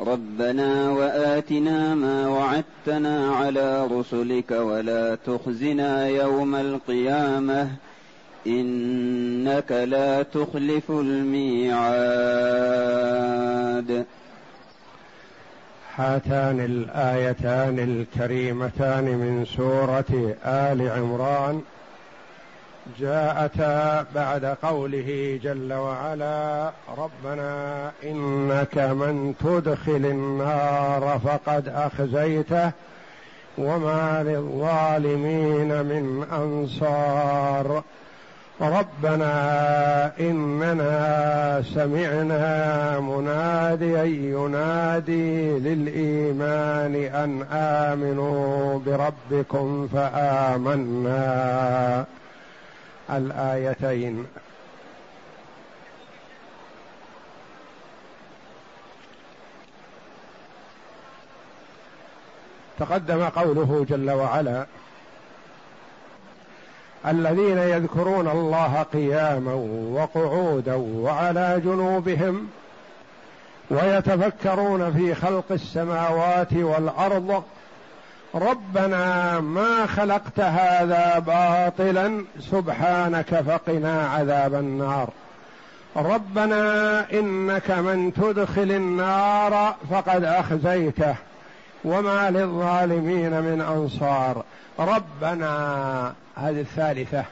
[0.00, 7.68] ربنا وآتنا ما وعدتنا على رسلك ولا تخزنا يوم القيامة
[8.46, 11.78] إنك لا تخلف الميعاد.
[15.96, 21.62] هاتان الآيتان الكريمتان من سورة آل عمران.
[23.00, 32.70] جاءتا بعد قوله جل وعلا ربنا إنك من تدخل النار فقد أخزيته
[33.58, 37.82] وما للظالمين من أنصار.
[38.60, 51.18] ربنا إننا سمعنا مناديا ينادي للإيمان أن آمنوا بربكم فآمنا.
[53.10, 54.26] الآيتين.
[62.78, 64.66] تقدم قوله جل وعلا
[67.06, 69.54] الذين يذكرون الله قياما
[69.92, 72.48] وقعودا وعلى جنوبهم
[73.70, 77.42] ويتفكرون في خلق السماوات والأرض
[78.34, 85.10] ربنا ما خلقت هذا باطلا سبحانك فقنا عذاب النار.
[85.96, 91.14] ربنا إنك من تدخل النار فقد أخزيته
[91.84, 94.44] وما للظالمين من أنصار.
[94.78, 97.24] ربنا هذه الثالثة.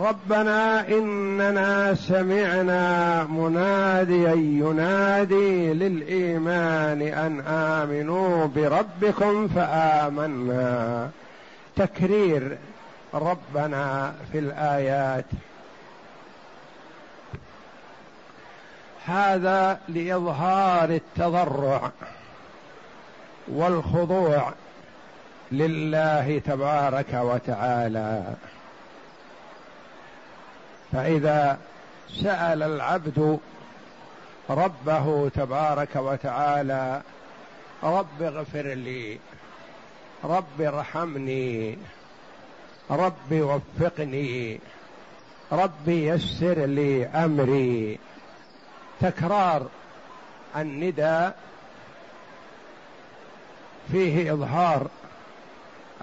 [0.00, 11.10] ربنا إننا سمعنا مناديا ينادي للإيمان أن آمنوا بربكم فآمنا.
[11.76, 12.58] تكرير
[13.14, 15.24] ربنا في الآيات.
[19.06, 21.90] هذا لإظهار التضرع
[23.48, 24.52] والخضوع
[25.52, 28.24] لله تبارك وتعالى.
[30.94, 31.58] فإذا
[32.22, 33.38] سأل العبد
[34.50, 37.02] ربه تبارك وتعالى
[37.82, 39.18] رب اغفر لي
[40.24, 41.78] رب ارحمني
[42.90, 44.60] رب وفقني
[45.52, 47.98] رب يسر لي أمري.
[49.00, 49.66] تكرار
[50.56, 51.36] النداء
[53.92, 54.86] فيه إظهار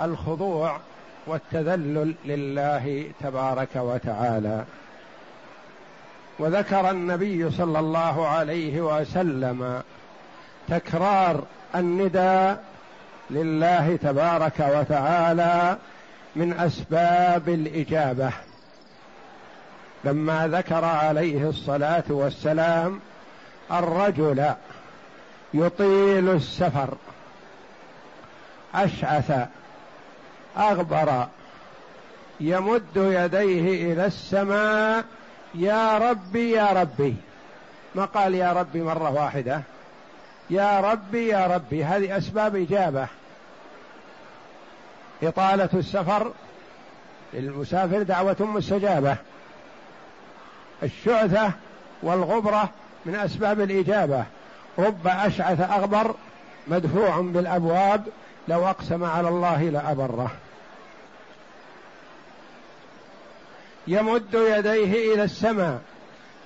[0.01, 0.80] الخضوع
[1.28, 4.64] والتذلل لله تبارك وتعالى.
[6.40, 9.81] وذكر النبي صلى الله عليه وسلم
[10.70, 11.44] تكرار
[11.76, 12.64] النداء
[13.30, 15.78] لله تبارك وتعالى
[16.36, 18.31] من أسباب الإجابة.
[20.04, 23.00] لما ذكر عليه الصلاة والسلام
[23.72, 24.54] الرجل
[25.54, 26.98] يطيل السفر
[28.76, 29.48] أشعث
[30.57, 31.28] أغبر.
[32.39, 35.06] يمد يديه إلى السماء
[35.56, 37.16] يا ربي يا ربي.
[37.95, 39.62] ما قال يا ربي مرة واحدة؟
[40.50, 43.07] يا ربي يا ربي هذه أسباب إجابة.
[45.23, 46.31] إطالة السفر
[47.33, 49.16] للمسافر دعوة مستجابة.
[50.83, 51.51] الشعثة
[52.03, 52.69] والغبرة
[53.06, 54.25] من أسباب الإجابة.
[54.80, 56.15] رب أشعث أغبر
[56.68, 58.04] مدفوع بالأبواب
[58.48, 60.32] لو أقسم على الله لأبره.
[63.88, 65.82] يمد يديه إلى السماء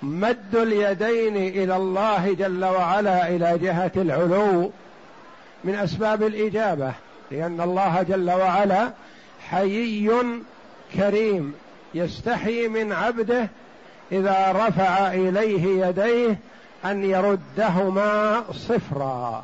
[0.01, 4.71] مد اليدين إلى الله جل وعلا إلى جهة العلو
[5.63, 6.93] من أسباب الإجابة
[7.31, 8.91] لأن الله جل وعلا
[9.49, 10.11] حيي
[10.95, 11.53] كريم
[11.93, 13.47] يستحي من عبده
[14.11, 16.39] إذا رفع إليه يديه
[16.85, 19.43] أن يردهما صفرا.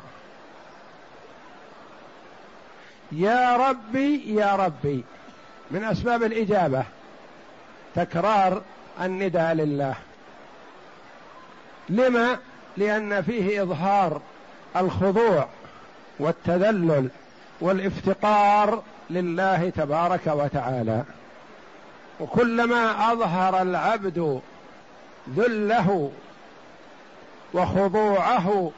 [3.12, 5.04] يا ربي يا ربي.
[5.70, 6.84] من أسباب الإجابة
[7.94, 8.62] تكرار
[9.02, 9.94] النداء لله.
[11.88, 12.38] لما؟
[12.76, 14.20] لأن فيه إظهار
[14.76, 15.48] الخضوع
[16.18, 17.08] والتذلل
[17.60, 21.04] والافتقار لله تبارك وتعالى.
[22.20, 24.40] وكلما أظهر العبد
[25.36, 26.12] ذله
[27.54, 28.70] وخضوعه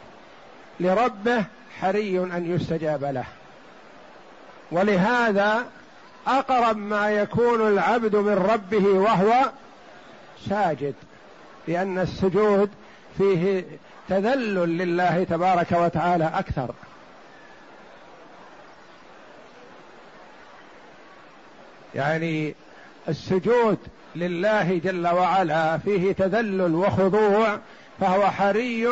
[0.80, 1.44] لربه
[1.80, 3.24] حري أن يستجاب له.
[4.70, 5.66] ولهذا
[6.26, 9.50] أقرب ما يكون العبد من ربه وهو
[10.48, 10.94] ساجد
[11.68, 12.70] لأن السجود
[13.18, 13.64] فيه
[14.08, 16.74] تذلل لله تبارك وتعالى أكثر.
[21.94, 22.54] يعني
[23.08, 23.78] السجود
[24.16, 27.58] لله جل وعلا فيه تذلل وخضوع
[28.00, 28.88] فهو حري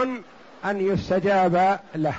[0.64, 2.14] أن يستجاب له.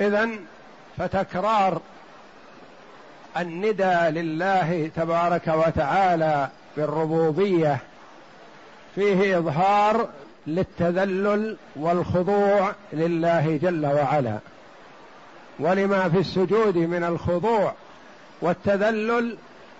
[0.00, 0.28] إذا
[0.98, 1.80] فتكرار
[3.36, 7.78] الندى لله تبارك وتعالى بالربوبية
[8.94, 10.08] فيه إظهار
[10.46, 14.38] للتذلل والخضوع لله جل وعلا.
[15.58, 17.74] ولما في السجود من الخضوع
[18.40, 19.36] والتذلل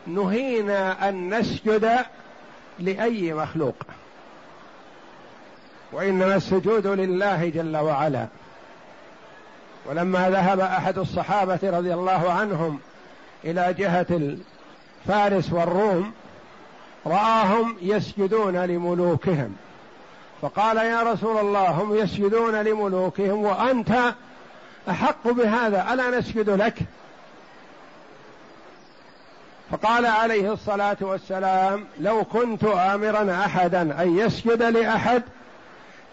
[0.07, 1.99] نهينا أن نسجد
[2.79, 3.77] لأي مخلوق.
[5.93, 8.27] وإنما السجود لله جل وعلا.
[9.89, 12.79] ولما ذهب أحد الصحابة رضي الله عنهم
[13.45, 14.37] إلى جهة
[15.09, 16.13] فارس والروم
[17.07, 19.57] رآهم يسجدون لملوكهم.
[20.43, 24.15] فقال يا رسول الله هم يسجدون لملوكهم وأنت
[24.91, 26.79] أحق بهذا ألا نسجد لك؟
[29.71, 35.23] فقال عليه الصلاة والسلام لو كنت امرا احدا أن يسجد لأحد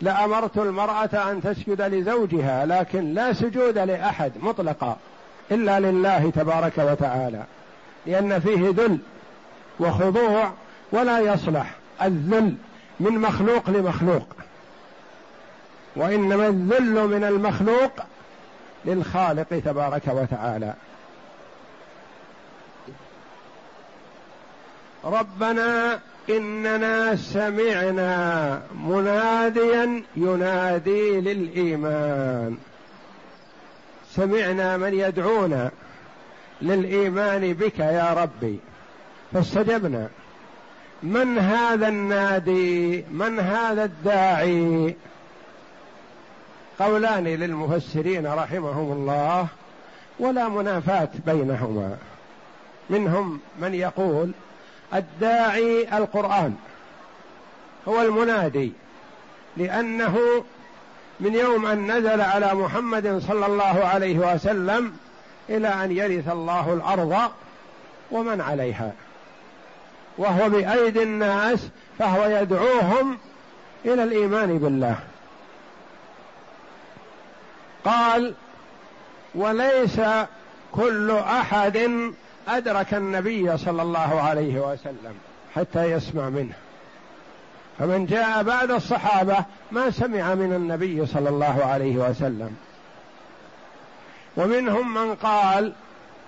[0.01, 4.97] لأمرت المرأة أن تسجد لزوجها لكن لا سجود لأحد مطلقا
[5.51, 7.43] إلا لله تبارك وتعالى
[8.05, 8.97] لأن فيه ذل
[9.79, 10.51] وخضوع
[10.91, 11.71] ولا يصلح.
[12.01, 12.55] الذل
[12.99, 14.27] من مخلوق لمخلوق
[15.95, 17.91] وإنما الذل من المخلوق
[18.85, 20.73] للخالق تبارك وتعالى.
[25.05, 32.57] ربنا إننا سمعنا مناديا ينادي للإيمان.
[34.11, 35.71] سمعنا من يدعونا
[36.61, 38.59] للإيمان بك يا ربي.
[39.33, 40.07] فاستجبنا.
[41.03, 44.95] من هذا النادي؟ من هذا الداعي؟
[46.79, 49.47] قولان للمفسرين رحمهم الله
[50.19, 51.97] ولا منافاة بينهما.
[52.89, 54.31] منهم من يقول
[54.93, 56.55] الداعي القرآن
[57.87, 58.71] هو المنادي
[59.57, 60.43] لأنه
[61.19, 64.97] من يوم أن نزل على محمد صلى الله عليه وسلم
[65.49, 67.31] إلى أن يرث الله الأرض
[68.11, 68.91] ومن عليها
[70.17, 71.69] وهو بأيدي الناس
[71.99, 73.17] فهو يدعوهم
[73.85, 74.95] إلى الإيمان بالله.
[77.85, 78.33] قال
[79.35, 80.01] وليس
[80.71, 81.89] كل أحد
[82.47, 85.13] أدرك النبي صلى الله عليه وسلم
[85.55, 86.53] حتى يسمع منه.
[87.79, 89.37] فمن جاء بعد الصحابة
[89.71, 92.55] ما سمع من النبي صلى الله عليه وسلم.
[94.37, 95.73] ومنهم من قال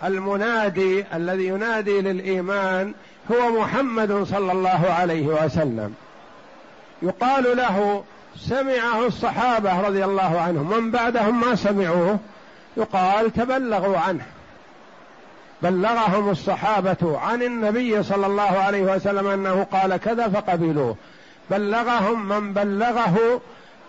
[0.04, 2.94] المنادي الذي ينادي للإيمان
[3.32, 5.96] هو محمد صلى الله عليه وسلم.
[7.02, 8.04] يقال له
[8.38, 10.70] سمعه الصحابة رضي الله عنهم.
[10.78, 12.20] من بعدهم ما سمعوه؟
[12.78, 14.26] يقال تبلغوا عنه.
[15.62, 20.96] بلغهم الصحابة عن النبي صلى الله عليه وسلم أنه قال كذا فقبلوه.
[21.50, 23.42] بلغهم من بلغه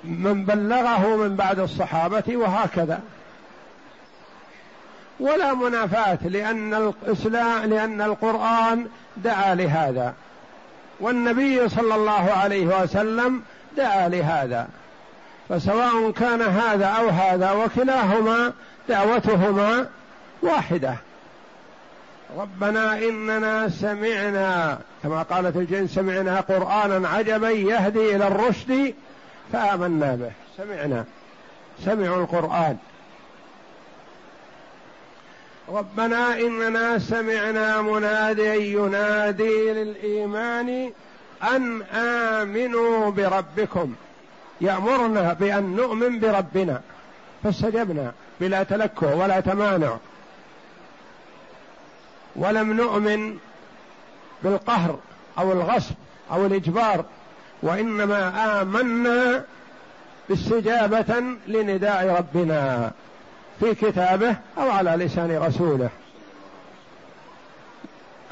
[0.04, 3.00] من بلغه من بعد الصحابة وهكذا.
[5.20, 10.14] ولا منافاة لأن الإسلام لأن القرآن دعا لهذا.
[11.00, 13.42] والنبي صلى الله عليه وسلم
[13.76, 14.68] دعا لهذا.
[15.48, 18.52] فسواء كان هذا أو هذا وكلاهما
[18.88, 19.86] دعوتهما
[20.42, 20.96] واحدة.
[22.34, 28.94] ربنا إننا سمعنا كما قالت الجن سمعنا قرآنا عجبا يهدي إلى الرشد
[29.52, 30.30] فآمنا به.
[30.56, 31.04] سمعنا.
[31.84, 32.76] سمعوا القرآن.
[35.68, 40.92] ربنا إننا سمعنا مناديا ينادي للإيمان
[41.42, 43.94] أن آمنوا بربكم.
[44.60, 46.80] يأمرنا بأن نؤمن بربنا.
[47.44, 48.12] فاستجبنا.
[48.40, 49.96] بلا تلكؤ ولا تمانع.
[52.36, 53.38] ولم نؤمن
[54.42, 54.98] بالقهر
[55.38, 55.94] أو الغصب
[56.32, 57.04] أو الإجبار
[57.62, 59.44] وإنما آمنا
[60.32, 62.90] استجابة لنداء ربنا
[63.60, 65.88] في كتابه أو على لسان رسوله.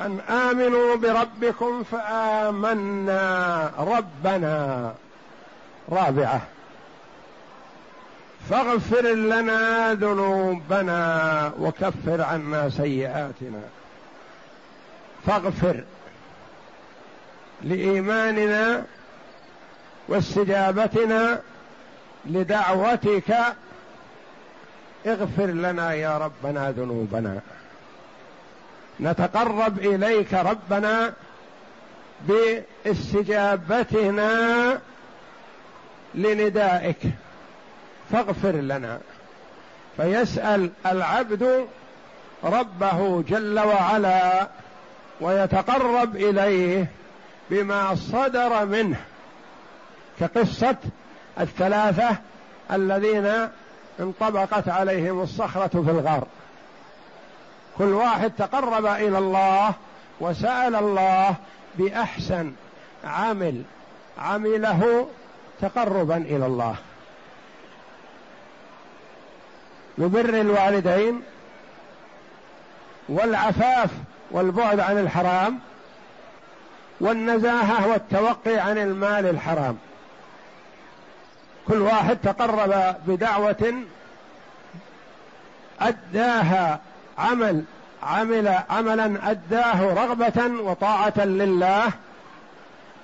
[0.00, 4.94] أن آمنوا بربكم فآمنا ربنا.
[5.92, 6.40] رابعة.
[8.50, 13.62] فاغفر لنا ذنوبنا وكفر عنا سيئاتنا.
[15.26, 15.84] فاغفر
[17.62, 18.84] لإيماننا
[20.08, 21.40] واستجابتنا
[22.26, 23.36] لدعوتك.
[25.06, 27.40] اغفر لنا يا ربنا ذنوبنا.
[29.00, 31.12] نتقرب إليك ربنا
[32.84, 34.30] باستجابتنا
[36.14, 37.00] لندائك.
[38.12, 39.00] فاغفر لنا.
[39.96, 41.66] فيسأل العبد
[42.44, 44.48] ربه جل وعلا.
[45.20, 46.86] ويتقرب إليه
[47.50, 49.00] بما صدر منه
[50.20, 50.76] كقصة
[51.40, 52.16] الثلاثة
[52.72, 53.48] الذين
[54.00, 56.26] انطبقت عليهم الصخرة في الغار.
[57.78, 59.72] كل واحد تقرب إلى الله
[60.20, 61.34] وسأل الله
[61.74, 62.52] بأحسن
[63.04, 63.62] عمل
[64.18, 65.08] عمله
[65.60, 66.74] تقربا إلى الله.
[69.98, 71.22] ببر الوالدين
[73.08, 73.90] والعفاف
[74.34, 75.58] والبعد عن الحرام
[77.00, 79.76] والنزاهة والتوقي عن المال الحرام.
[81.68, 83.74] كل واحد تقرب بدعوة
[85.80, 86.80] أداها
[87.18, 87.64] عمل
[88.02, 91.86] عمل عملا أداه رغبة وطاعة لله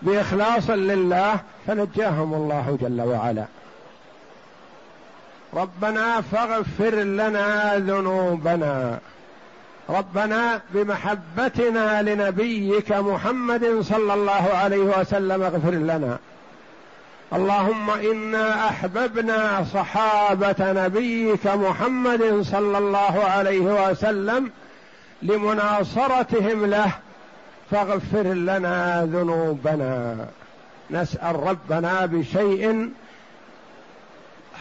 [0.02, 3.44] بإخلاص لله فنجاهم الله جل وعلا.
[5.54, 8.98] ربنا فاغفر لنا ذنوبنا.
[9.90, 16.18] ربنا بمحبتنا لنبيك محمد صلى الله عليه وسلم اغفر لنا.
[17.32, 24.50] اللهم إنا أحببنا صحابة نبيك محمد صلى الله عليه وسلم
[25.22, 26.92] لمناصرتهم له
[27.70, 30.16] فاغفر لنا ذنوبنا.
[30.90, 32.90] نسأل ربنا بشيء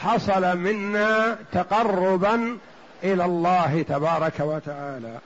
[0.03, 2.57] حصل منا تقربا
[3.03, 5.17] إلى الله تبارك وتعالى.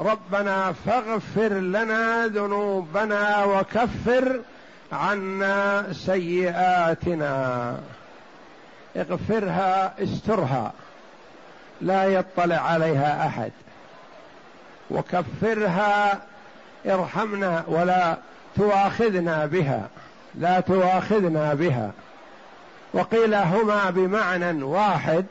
[0.00, 4.40] ربنا فاغفر لنا ذنوبنا وكفر
[4.92, 7.76] عنا سيئاتنا.
[8.96, 10.72] اغفرها استرها.
[11.80, 13.52] لا يطلع عليها أحد.
[14.90, 16.20] وكفرها
[16.86, 18.16] ارحمنا ولا
[18.56, 19.88] تواخذنا بها.
[20.34, 21.90] لا تواخذنا بها.
[22.94, 25.26] وقيل هما بمعنى واحد.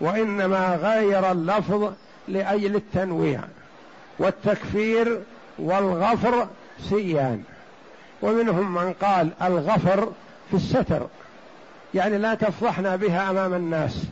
[0.00, 1.92] وإنما غير اللفظ
[2.28, 3.40] لأجل التنويع
[4.18, 5.22] والتكفير
[5.58, 6.48] والغفر
[6.80, 7.42] سيان.
[8.22, 10.12] ومنهم من قال الغفر
[10.50, 11.06] في الستر
[11.94, 14.04] يعني لا تفضحنا بها أمام الناس.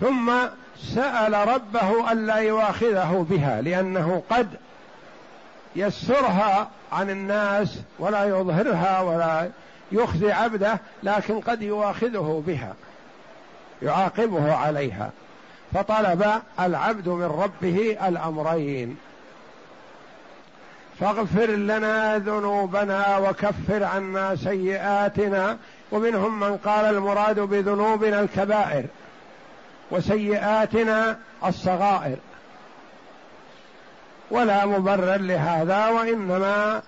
[0.00, 0.32] ثم
[0.94, 4.48] سأل ربه ألا يواخذه بها لأنه قد
[5.76, 9.50] يسرها عن الناس ولا يظهرها ولا
[9.92, 12.74] يخزي عبده لكن قد يواخذه بها.
[13.82, 15.10] يعاقبه عليها.
[15.74, 16.26] فطلب
[16.60, 18.96] العبد من ربه الأمرين.
[21.00, 25.58] فاغفر لنا ذنوبنا وكفر عنا سيئاتنا.
[25.92, 28.84] ومنهم من قال المراد بذنوبنا الكبائر
[29.90, 32.16] وسيئاتنا الصغائر.
[34.30, 36.82] ولا مبرر لهذا وإنما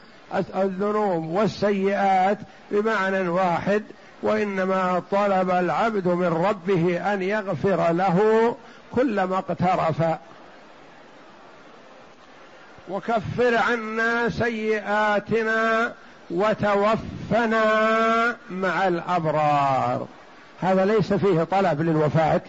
[0.56, 2.38] الذنوب والسيئات
[2.70, 3.82] بمعنى واحد
[4.24, 8.56] وإنما طلب العبد من ربه أن يغفر له
[8.92, 10.02] كل ما اقترف.
[12.88, 15.92] وكفر عنا سيئاتنا
[16.30, 17.64] وتوفنا
[18.50, 20.06] مع الأبرار.
[20.60, 22.40] هذا ليس فيه طلب للوفاة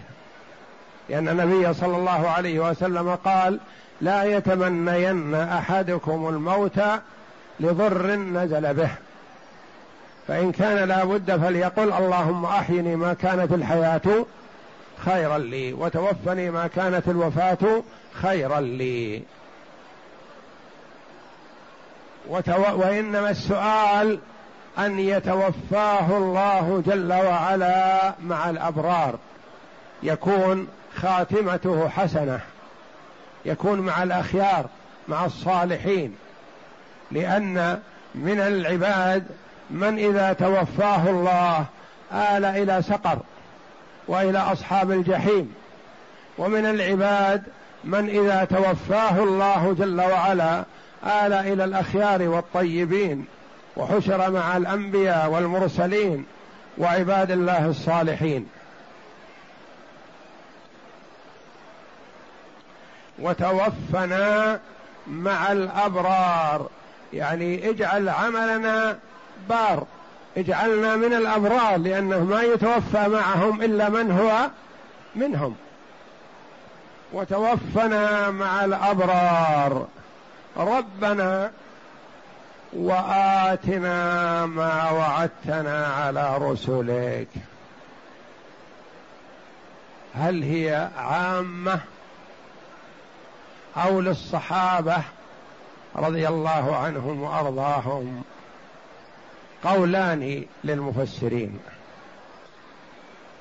[1.10, 3.60] لأن النبي صلى الله عليه وسلم قال
[4.02, 6.80] لا يتمنين أحدكم الموت
[7.60, 8.90] لضر نزل به.
[10.28, 14.26] فإن كان لا بد فليقل اللهم أحيني ما كانت الحياة
[15.06, 19.22] خيرا لي وتوفني ما كانت الوفاة خيرا لي.
[22.30, 22.82] وتو...
[22.82, 24.20] وإنما السؤال
[24.80, 29.16] أن يتوفاه الله جل وعلا مع الأبرار.
[30.04, 32.40] يكون خاتمته حسنة.
[33.46, 34.66] يكون مع الأخيار
[35.08, 36.16] مع الصالحين.
[37.12, 37.80] لأن
[38.16, 39.26] من العباد
[39.70, 41.66] من إذا توفاه الله
[42.12, 43.18] آل إلى سقر
[44.08, 45.56] وإلى أصحاب الجحيم.
[46.38, 47.44] ومن العباد
[47.84, 50.60] من إذا توفاه الله جل وعلا
[51.04, 53.26] آل إلى الأخيار والطيبين
[53.78, 56.26] وحشر مع الأنبياء والمرسلين
[56.78, 58.48] وعباد الله الصالحين.
[63.20, 64.60] وتوفنا
[65.08, 66.70] مع الأبرار
[67.14, 68.98] يعني اجعل عملنا
[69.50, 69.86] بار.
[70.38, 74.50] اجعلنا من الأبرار لأنه ما يتوفى معهم إلا من هو
[75.16, 75.56] منهم.
[77.14, 79.88] وتوفنا مع الأبرار.
[80.58, 81.52] ربنا
[82.74, 87.28] وآتنا ما وعدتنا على رسلك.
[90.16, 91.80] هل هي عامة
[93.78, 94.98] أو للصحابة
[95.96, 98.24] رضي الله عنهم وأرضاهم؟
[99.66, 101.60] قولان للمفسرين.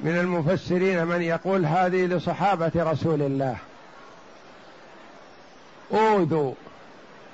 [0.00, 3.57] من المفسرين من يقول هذه لصحابة رسول الله.
[5.93, 6.54] أوذوا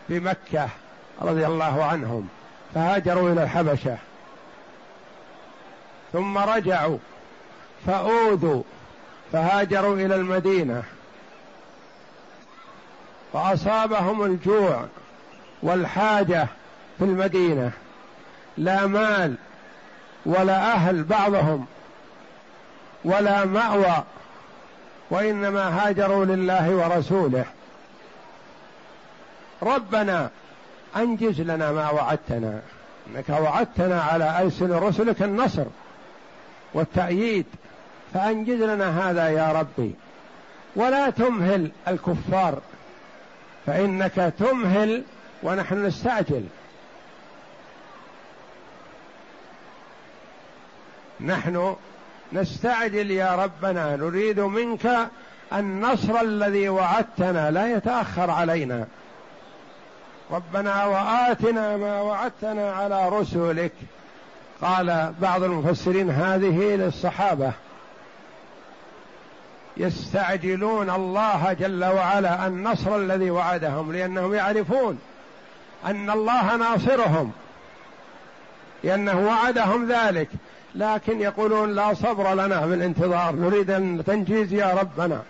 [0.08, 0.68] بمكة
[1.22, 2.28] رضي الله عنهم
[2.74, 3.96] فهاجروا إلى الحبشة.
[6.12, 6.98] ثم رجعوا
[7.86, 8.62] فأوذوا
[9.32, 10.82] فهاجروا إلى المدينة.
[13.32, 14.86] فأصابهم الجوع
[15.62, 16.46] والحاجة
[16.98, 17.72] في المدينة.
[18.60, 19.34] لا مال
[20.26, 21.66] ولا أهل بعضهم
[23.04, 24.04] ولا مأوى
[25.10, 27.44] وإنما هاجروا لله ورسوله.
[29.62, 30.30] ربنا
[30.96, 32.60] أنجز لنا ما وعدتنا
[33.06, 35.64] إنك وعدتنا على السن رسلك النصر
[36.74, 37.46] والتأييد
[38.14, 39.94] فأنجز لنا هذا يا ربي.
[40.76, 42.58] ولا تمهل الكفار
[43.66, 45.02] فإنك تمهل
[45.42, 46.44] ونحن نستعجل.
[51.24, 51.76] نحن
[52.32, 55.08] نستعجل يا ربنا نريد منك
[55.52, 58.86] النصر الذي وعدتنا لا يتأخر علينا.
[60.30, 63.72] ربنا وآتنا ما وعدتنا على رسلك.
[64.62, 67.52] قال بعض المفسرين هذه للصحابة.
[69.76, 74.98] يستعجلون الله جل وعلا النصر الذي وعدهم لأنهم يعرفون
[75.86, 77.32] أن الله ناصرهم
[78.84, 80.28] لأنه وعدهم ذلك.
[80.74, 85.22] لكن يقولون لا صبر لنا في الانتظار نريد أن تنجيز يا ربنا.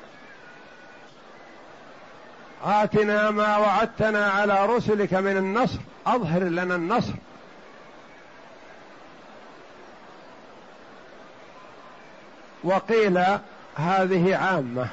[2.64, 7.12] آتنا ما وعدتنا على رسلك من النصر أظهر لنا النصر.
[12.64, 13.24] وقيل
[13.76, 14.86] هذه عامة.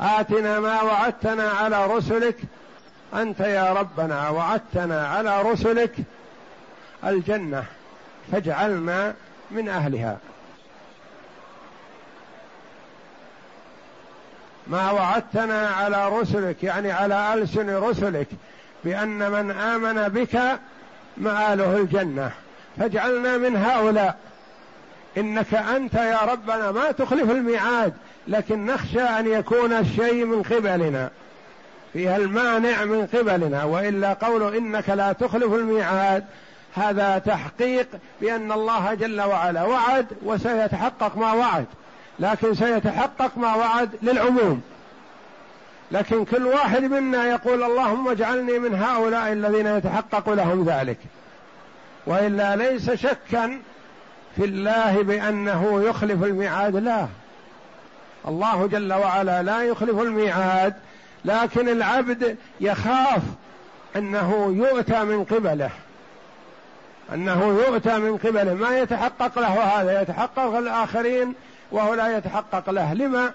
[0.00, 2.36] آتنا ما وعدتنا على رسلك
[3.14, 5.96] أنت يا ربنا وعدتنا على رسلك
[7.04, 7.64] الجنة.
[8.32, 9.14] فاجعلنا
[9.50, 10.18] من أهلها.
[14.66, 18.26] ما وعدتنا على رسلك يعني على ألسن رسلك
[18.84, 20.58] بأن من آمن بك
[21.16, 22.30] مآله الجنة.
[22.78, 24.18] فاجعلنا من هؤلاء.
[25.16, 27.94] إنك أنت يا ربنا ما تخلف الميعاد
[28.28, 31.10] لكن نخشى أن يكون الشيء من قبلنا.
[31.92, 36.24] فيها المانع من قبلنا وإلا قول إنك لا تخلف الميعاد.
[36.74, 37.88] هذا تحقيق
[38.20, 41.66] بأن الله جل وعلا وعد وسيتحقق ما وعد
[42.18, 44.62] لكن سيتحقق ما وعد للعموم.
[45.90, 50.98] لكن كل واحد منا يقول اللهم اجعلني من هؤلاء الذين يتحقق لهم ذلك.
[52.06, 53.60] وإلا ليس شكا
[54.36, 57.06] في الله بأنه يخلف الميعاد لا.
[58.28, 60.74] الله جل وعلا لا يخلف الميعاد
[61.24, 63.22] لكن العبد يخاف
[63.96, 65.70] أنه يؤتى من قبله.
[67.12, 68.54] أنه يؤتى من قبله.
[68.54, 71.34] ما يتحقق له هذا؟ يتحقق الآخرين
[71.70, 72.94] وهو لا يتحقق له.
[72.94, 73.32] لما؟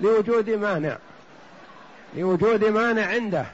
[0.00, 0.96] لوجود مانع.
[2.16, 3.44] لوجود مانع عنده.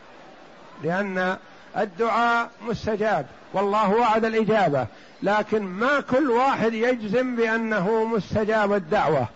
[0.85, 1.37] لأن
[1.79, 3.27] الدعاء مستجاب.
[3.53, 4.87] والله وعد الإجابة.
[5.23, 9.27] لكن ما كل واحد يجزم بأنه مستجاب الدعوة.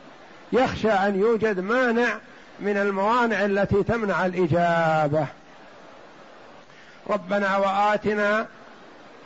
[0.53, 2.19] يخشى أن يوجد مانع
[2.61, 5.27] من الموانع التي تمنع الإجابة.
[7.11, 8.47] ربنا وآتنا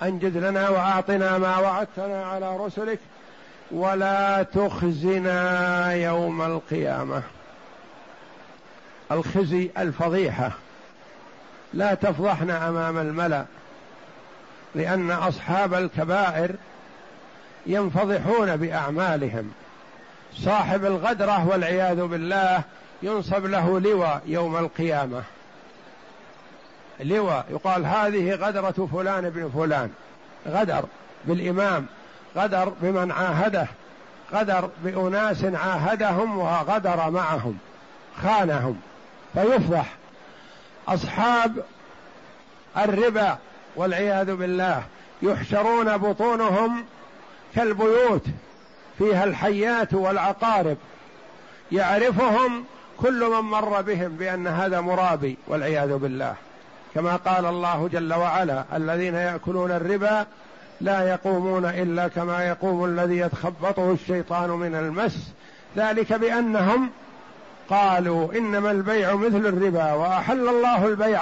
[0.04, 2.98] أنجز لنا وأعطنا ما وعدتنا على رسلك.
[3.70, 7.22] ولا تخزنا يوم القيامة.
[9.12, 10.50] الخزي الفضيحة.
[11.74, 13.44] لا تفضحنا أمام الملأ.
[14.74, 16.50] لأن أصحاب الكبائر
[17.66, 19.52] ينفضحون بأعمالهم.
[20.34, 22.62] صاحب الغدرة والعياذ بالله
[23.02, 25.22] ينصب له لواء يوم القيامة.
[27.00, 29.90] لواء يقال هذه غدرة فلان بن فلان.
[30.48, 30.85] غدر
[31.24, 31.87] بالإمام
[32.37, 33.66] غدر بمن عاهده
[34.33, 37.59] غدر بأناس عاهدهم وغدر معهم
[38.22, 38.80] خانهم.
[39.35, 39.94] فيفضح
[40.88, 41.64] أصحاب
[42.76, 43.38] الربا
[43.76, 44.83] والعياذ بالله
[45.22, 46.85] يحشرون بطونهم
[47.54, 48.26] كالبيوت
[48.98, 50.76] فيها الحيات والعقارب.
[51.72, 52.64] يعرفهم
[53.00, 56.35] كل من مر بهم بأن هذا مرابي والعياذ بالله.
[56.94, 60.26] كما قال الله جل وعلا الذين يأكلون الربا
[60.80, 65.33] لا يقومون إلا كما يقوم الذي يتخبطه الشيطان من المس.
[65.76, 66.90] ذلك بأنهم
[67.70, 71.20] قالوا إنما البيع مثل الربا وأحل الله البيع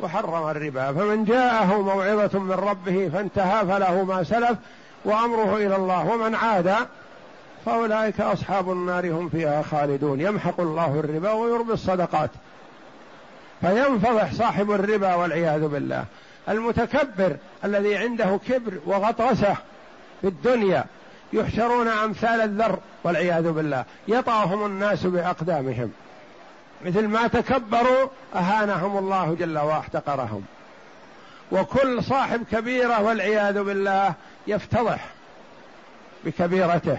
[0.00, 0.92] وحرم الربا.
[0.92, 4.58] فمن جاءه موعظة من ربه فانتهى فله ما سلف
[5.04, 6.08] وأمره إلى الله.
[6.08, 6.74] ومن عاد
[7.66, 10.20] فأولئك أصحاب النار هم فيها خالدون.
[10.20, 12.30] يمحق الله الربا ويربي الصدقات.
[13.60, 16.04] فينفضح صاحب الربا والعياذ بالله.
[16.48, 19.56] المتكبر الذي عنده كبر وغطرسة
[20.20, 20.84] في الدنيا
[21.32, 23.84] يحشرون أمثال الذر والعياذ بالله.
[24.08, 25.92] يطاهم الناس بأقدامهم.
[26.84, 30.44] مثل ما تكبروا أهانهم الله جل واحتقرهم.
[31.52, 34.14] وكل صاحب كبيرة والعياذ بالله
[34.46, 35.06] يفتضح
[36.24, 36.98] بكبيرته.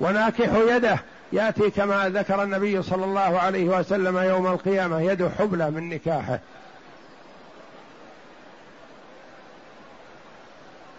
[0.00, 0.98] وناكح يده
[1.32, 6.38] يأتي كما ذكر النبي صلى الله عليه وسلم يوم القيامة يد حبلى من نكاحه.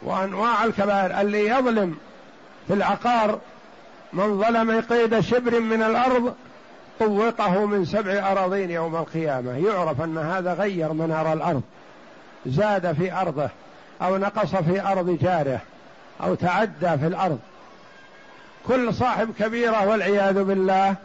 [0.04, 1.98] وأنواع الكبائر اللي يظلم
[2.67, 3.39] في العقار
[4.13, 6.36] من ظلم قيد شبر من الأرض
[7.00, 9.67] طوقه من سبع أراضين يوم القيامة.
[9.67, 11.62] يعرف أن هذا غير منار الأرض.
[12.46, 13.50] زاد في أرضه
[14.02, 15.62] أو نقص في أرض جاره
[16.24, 17.39] أو تعدى في الأرض.
[18.67, 20.95] كل صاحب كبيرة والعياذ بالله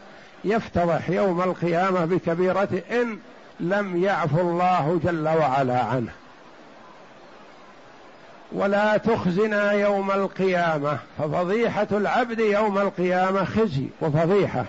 [0.43, 3.17] يفتضح يوم القيامة بكبيرته إن
[3.59, 6.11] لم يعفو الله جل وعلا عنه.
[8.51, 14.65] ولا تخزنا يوم القيامة ففضيحة العبد يوم القيامة خزي وفضيحة.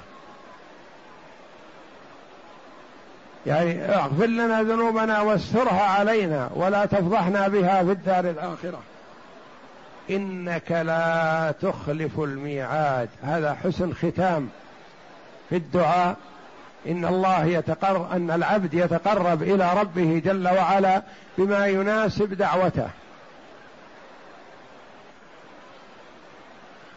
[3.47, 8.81] يعني اغفر لنا ذنوبنا واسترها علينا ولا تفضحنا بها في الدار الآخرة.
[10.11, 13.09] إنك لا تخلف الميعاد.
[13.23, 14.49] هذا حسن ختام
[15.51, 16.17] في الدعاء.
[16.89, 21.03] إن الله يتقرب أن العبد يتقرب إلى ربه جل وعلا
[21.39, 22.89] بما يناسب دعوته.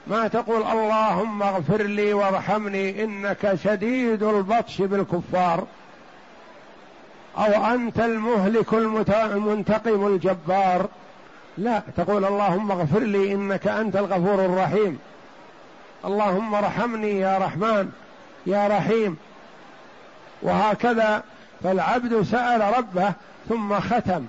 [0.07, 5.67] ما تقول اللهم اغفر لي وارحمني إنك شديد البطش بالكفار.
[7.37, 8.73] أو أنت المهلك
[9.09, 10.87] المنتقم الجبار.
[11.57, 14.99] لا تقول اللهم اغفر لي إنك أنت الغفور الرحيم.
[16.05, 17.91] اللهم ارحمني يا رحمن
[18.45, 19.17] يا رحيم.
[20.41, 21.23] وهكذا
[21.63, 23.13] فالعبد سأل ربه
[23.49, 24.25] ثم ختم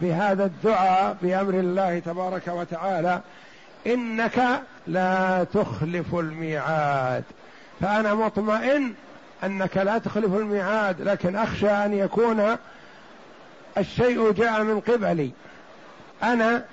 [0.00, 3.20] بهذا الدعاء بأمر الله تبارك وتعالى.
[3.86, 7.24] إنك لا تخلف الميعاد.
[7.80, 8.92] فأنا مطمئن
[9.44, 12.56] أنك لا تخلف الميعاد لكن أخشى أن يكون
[13.78, 15.30] الشيء جاء من قبلي.
[16.22, 16.64] أنا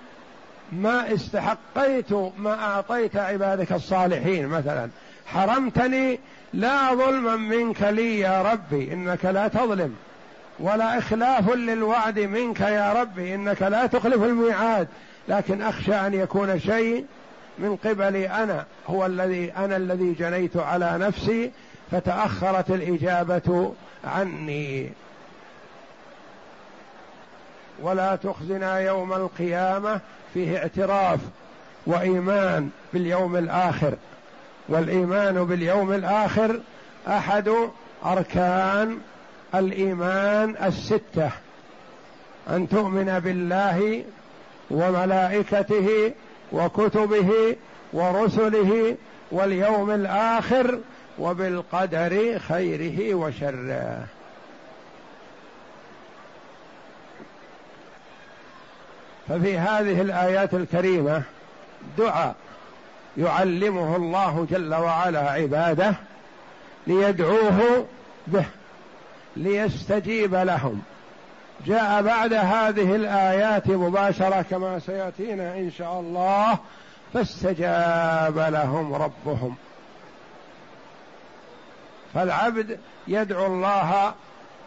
[0.71, 4.89] ما استحقيت ما أعطيت عبادك الصالحين مثلا
[5.25, 6.19] حرمتني
[6.53, 9.95] لا ظلما منك لي يا ربي إنك لا تظلم
[10.59, 14.87] ولا إخلاف للوعد منك يا ربي إنك لا تخلف الميعاد
[15.27, 17.05] لكن أخشى أن يكون شيء
[17.59, 21.51] من قبلي أنا هو الذي أنا الذي جنيت على نفسي
[21.91, 24.91] فتأخرت الإجابة عني.
[27.81, 29.99] ولا تخزنا يوم القيامة
[30.33, 31.19] فيه اعتراف
[31.87, 33.93] وإيمان باليوم الآخر.
[34.69, 36.59] والإيمان باليوم الآخر
[37.07, 37.51] أحد
[38.05, 38.97] أركان
[39.55, 41.31] الإيمان الستة.
[42.49, 44.03] أن تؤمن بالله
[44.71, 46.13] وملائكته
[46.51, 47.55] وكتبه
[47.93, 48.95] ورسله
[49.31, 50.79] واليوم الآخر
[51.19, 54.05] وبالقدر خيره وشره.
[59.29, 61.23] ففي هذه الآيات الكريمة
[61.97, 62.35] دعاء
[63.17, 65.93] يعلمه الله جل وعلا عباده
[66.87, 67.85] ليدعوه
[68.27, 68.45] به
[69.35, 70.81] ليستجيب لهم.
[71.65, 76.57] جاء بعد هذه الآيات مباشرة كما سيأتينا إن شاء الله
[77.13, 79.55] فاستجاب لهم ربهم.
[82.13, 84.13] فالعبد يدعو الله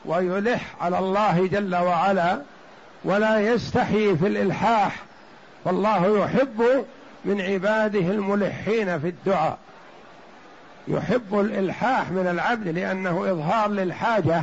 [0.04, 2.40] ويلح على الله جل وعلا
[3.04, 4.96] ولا يستحي في الإلحاح.
[5.64, 6.84] والله يحب
[7.24, 9.58] من عباده الملحين في الدعاء.
[10.88, 14.42] يحب الإلحاح من العبد لأنه إظهار للحاجة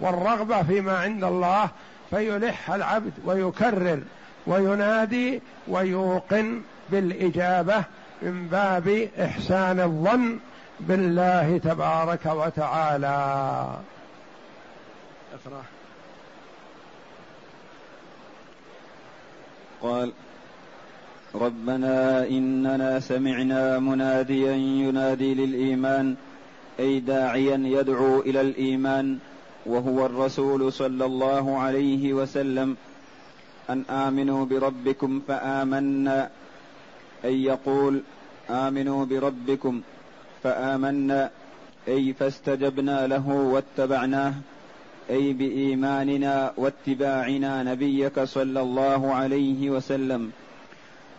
[0.00, 1.68] والرغبة فيما عند الله
[2.10, 4.00] فيلح العبد ويكرر
[4.46, 7.84] وينادي ويوقن بالإجابة
[8.22, 10.38] من باب إحسان الظن
[10.80, 13.66] بالله تبارك وتعالى.
[15.34, 15.62] أقرأ.
[19.82, 20.12] قال
[21.34, 26.14] ربنا إننا سمعنا مناديا ينادي للإيمان
[26.80, 29.18] أي داعيا يدعو إلى الإيمان
[29.66, 32.76] وهو الرسول صلى الله عليه وسلم
[33.70, 36.30] أن آمنوا بربكم فآمنا
[37.24, 38.02] أي يقول
[38.50, 39.80] آمنوا بربكم
[40.42, 41.30] فآمنا
[41.88, 44.34] أي فاستجبنا له واتبعناه.
[45.12, 50.30] أي بإيماننا واتباعنا نبيك صلى الله عليه وسلم.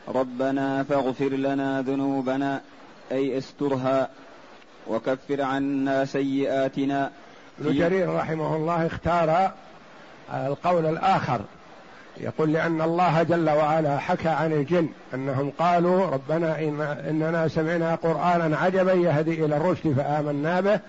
[0.08, 2.62] ربنا فاغفر لنا ذنوبنا
[3.12, 4.10] أي استرها
[4.88, 7.12] وكفر عنا سيئاتنا.
[7.60, 9.52] ابن جرير رحمه الله اختار
[10.34, 11.42] القول الآخر
[12.18, 18.58] يقول لأن الله جل وعلا حكى عن الجن أنهم قالوا ربنا إن إننا سمعنا قرآنا
[18.58, 20.80] عجبا يهدي إلى الرشد فآمنا به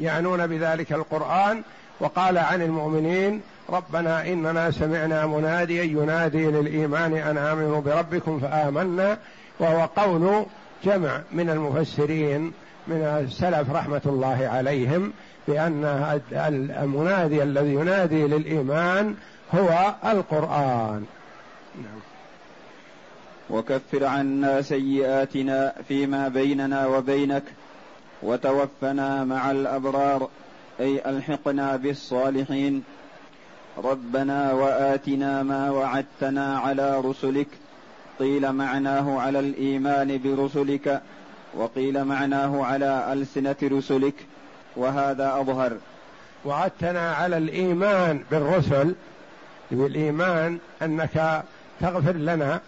[0.00, 1.62] يعنون بذلك القرآن
[2.00, 9.18] وقال عن المؤمنين ربنا إننا سمعنا مناديا ينادي للإيمان أن آمنوا بربكم فآمنا
[9.60, 10.46] وهو قول
[10.84, 12.52] جمع من المفسرين
[12.86, 15.12] من السلف رحمة الله عليهم
[15.48, 16.20] بأن
[16.82, 19.14] المنادي الذي ينادي للإيمان
[19.54, 21.04] هو القرآن.
[21.76, 22.00] نعم.
[23.50, 27.42] وكفر عنا سيئاتنا فيما بيننا وبينك
[28.22, 30.28] وتوفنا مع الأبرار
[30.80, 32.84] أي ألحقنا بالصالحين.
[33.84, 37.48] ربنا وآتنا ما وعدتنا على رسلك.
[38.18, 41.02] قيل معناه على الإيمان برسلك
[41.54, 44.14] وقيل معناه على ألسنة رسلك.
[44.76, 45.76] وهذا أظهر.
[46.44, 48.94] وعدتنا على الإيمان بالرسل
[49.70, 51.44] بالإيمان أنك
[51.80, 52.60] تغفر لنا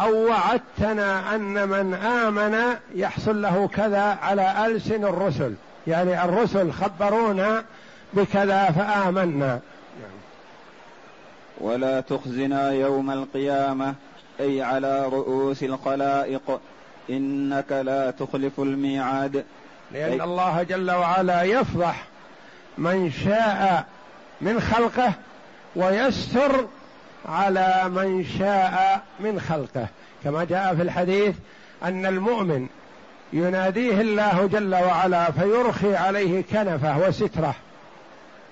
[0.00, 5.54] أو وعدتنا أن من آمن يحصل له كذا على ألسن الرسل.
[5.86, 7.64] يعني الرسل خبرونا
[8.12, 9.60] بكذا فآمنا.
[11.60, 13.94] ولا تخزنا يوم القيامة
[14.40, 16.60] أي على رؤوس الخلائق
[17.10, 19.44] إنك لا تخلف الميعاد.
[19.92, 22.04] لأن الله جل وعلا يفضح
[22.78, 23.84] من شاء
[24.40, 25.12] من خلقه
[25.76, 26.66] ويستر
[27.28, 29.86] على من شاء من خلقه.
[30.24, 31.34] كما جاء في الحديث
[31.82, 32.66] أن المؤمن
[33.32, 37.54] يناديه الله جل وعلا فيرخي عليه كنفه وستره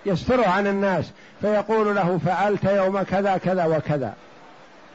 [0.07, 4.15] يستره عن الناس فيقول له فعلت يوم كذا كذا وكذا.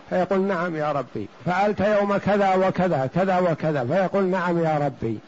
[0.10, 1.28] فيقول نعم يا ربي.
[1.46, 3.86] فعلت يوم كذا وكذا كذا وكذا.
[3.86, 5.20] فيقول نعم يا ربي.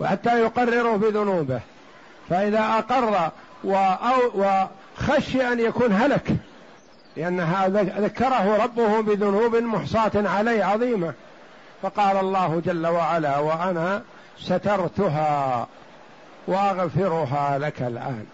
[0.00, 1.60] وحتى يقرر بذنوبه.
[2.30, 3.30] فإذا أقر
[4.34, 6.32] وخشي أن يكون هلك
[7.16, 11.12] لأن هذا ذكره ربه بذنوب محصاة عليه عظيمة.
[11.82, 14.02] فقال الله جل وعلا وأنا
[14.38, 15.66] سترتها
[16.46, 18.26] وأغفرها لك الآن.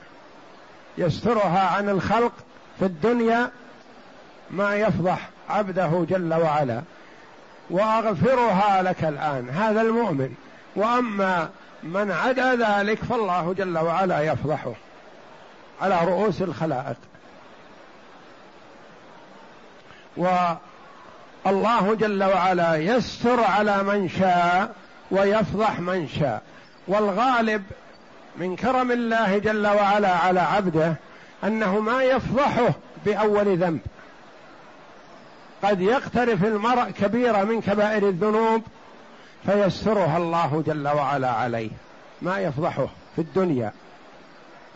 [0.99, 2.33] يسترها عن الخلق
[2.79, 3.51] في الدنيا
[4.51, 6.83] ما يفضح عبده جل وعلا.
[7.71, 9.49] وأغفرها لك الآن.
[9.49, 10.35] هذا المؤمن.
[10.77, 11.49] وأما
[11.83, 14.73] من عدا ذلك فالله جل وعلا يفضحه
[15.81, 16.97] على رؤوس الخلائق.
[20.19, 24.75] والله جل وعلا يستر على من شاء
[25.11, 26.43] ويفضح من شاء.
[26.89, 27.63] والغالب
[28.37, 30.95] من كرم الله جل وعلا على عبده
[31.45, 32.71] أنه ما يفضحه
[33.07, 33.81] بأول ذنب.
[35.63, 38.63] قد يقترف المرء كبيره من كبائر الذنوب
[39.47, 41.71] فيسترها الله جل وعلا عليه.
[42.23, 43.73] ما يفضحه في الدنيا.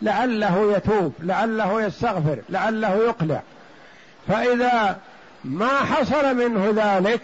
[0.02, 3.40] لعله يتوب لعله يستغفر لعله يقلع.
[4.28, 4.98] فإذا
[5.44, 7.22] ما حصل منه ذلك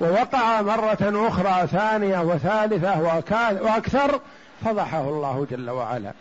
[0.00, 3.00] ووقع مرة أخرى ثانية وثالثة
[3.62, 4.20] وأكثر
[4.64, 6.12] فضحه الله جل وعلا.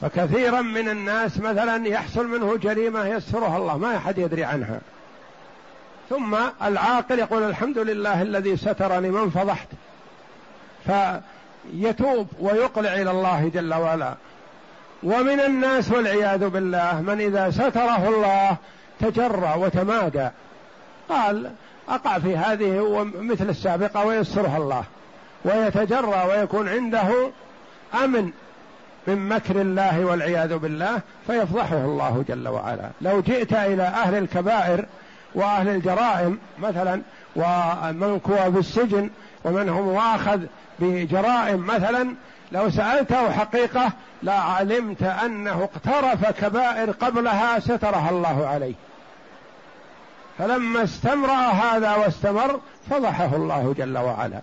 [0.00, 4.80] فكثيرا من الناس مثلا يحصل منه جريمة يسترها الله ما أحد يدري عنها.
[6.10, 9.68] ثم العاقل يقول الحمد لله الذي سترني من فضحت؟
[10.86, 14.14] فيتوب ويقلع إلى الله جل وعلا.
[15.02, 18.56] ومن الناس والعياذ بالله من إذا ستره الله
[19.00, 20.28] تجرى وتمادى.
[21.08, 21.50] قال
[21.88, 24.84] أقع في هذه مثل السابقة ويسرها الله.
[25.44, 27.30] ويتجرى ويكون عنده
[28.04, 28.30] أمن
[29.06, 32.90] من مكر الله والعياذ بالله فيفضحه الله جل وعلا.
[33.00, 34.84] لو جئت إلى أهل الكبائر
[35.34, 37.02] وأهل الجرائم مثلا
[37.36, 39.10] ومن هو في السجن
[39.44, 40.40] ومن هو مؤاخذ
[40.78, 42.14] بجرائم مثلا
[42.54, 48.74] لو سألته حقيقة لعلمت أنه اقترف كبائر قبلها سترها الله عليه.
[50.38, 54.40] فلما استمرأ هذا واستمر فضحه الله جل وعلا.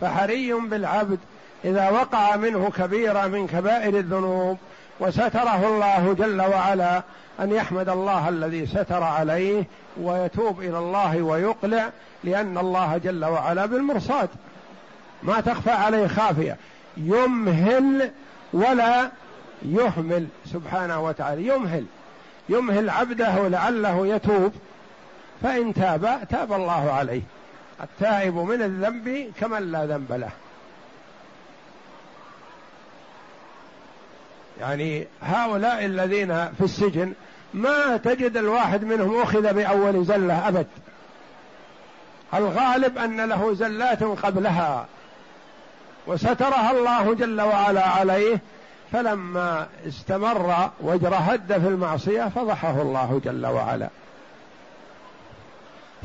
[0.00, 1.18] فحري بالعبد
[1.64, 4.58] إذا وقع منه كبيرة من كبائر الذنوب
[5.00, 7.02] وستره الله جل وعلا
[7.40, 9.64] أن يحمد الله الذي ستر عليه
[10.00, 11.90] ويتوب إلى الله ويقلع
[12.24, 14.28] لأن الله جل وعلا بالمرصاد.
[15.22, 16.56] ما تخفى عليه خافية.
[16.96, 18.10] يمهل
[18.52, 19.10] ولا
[19.62, 21.46] يهمل سبحانه وتعالى.
[21.46, 21.84] يمهل.
[22.48, 24.52] يمهل عبده لعله يتوب.
[25.42, 27.22] فإن تاب تاب الله عليه.
[27.82, 30.30] التائب من الذنب كمن لا ذنب له.
[34.60, 37.12] يعني هؤلاء الذين في السجن
[37.54, 40.66] ما تجد الواحد منهم أخذ بأول زلة أبد.
[42.34, 44.86] الغالب أن له زلات قبلها.
[46.06, 48.40] وسترها الله جل وعلا عليه
[48.92, 53.88] فلما استمر واجرهد في المعصية فضحه الله جل وعلا.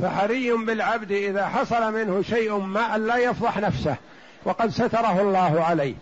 [0.01, 3.95] فحري بالعبد إذا حصل منه شيء ما أن لا يفضح نفسه
[4.45, 5.93] وقد ستره الله عليه.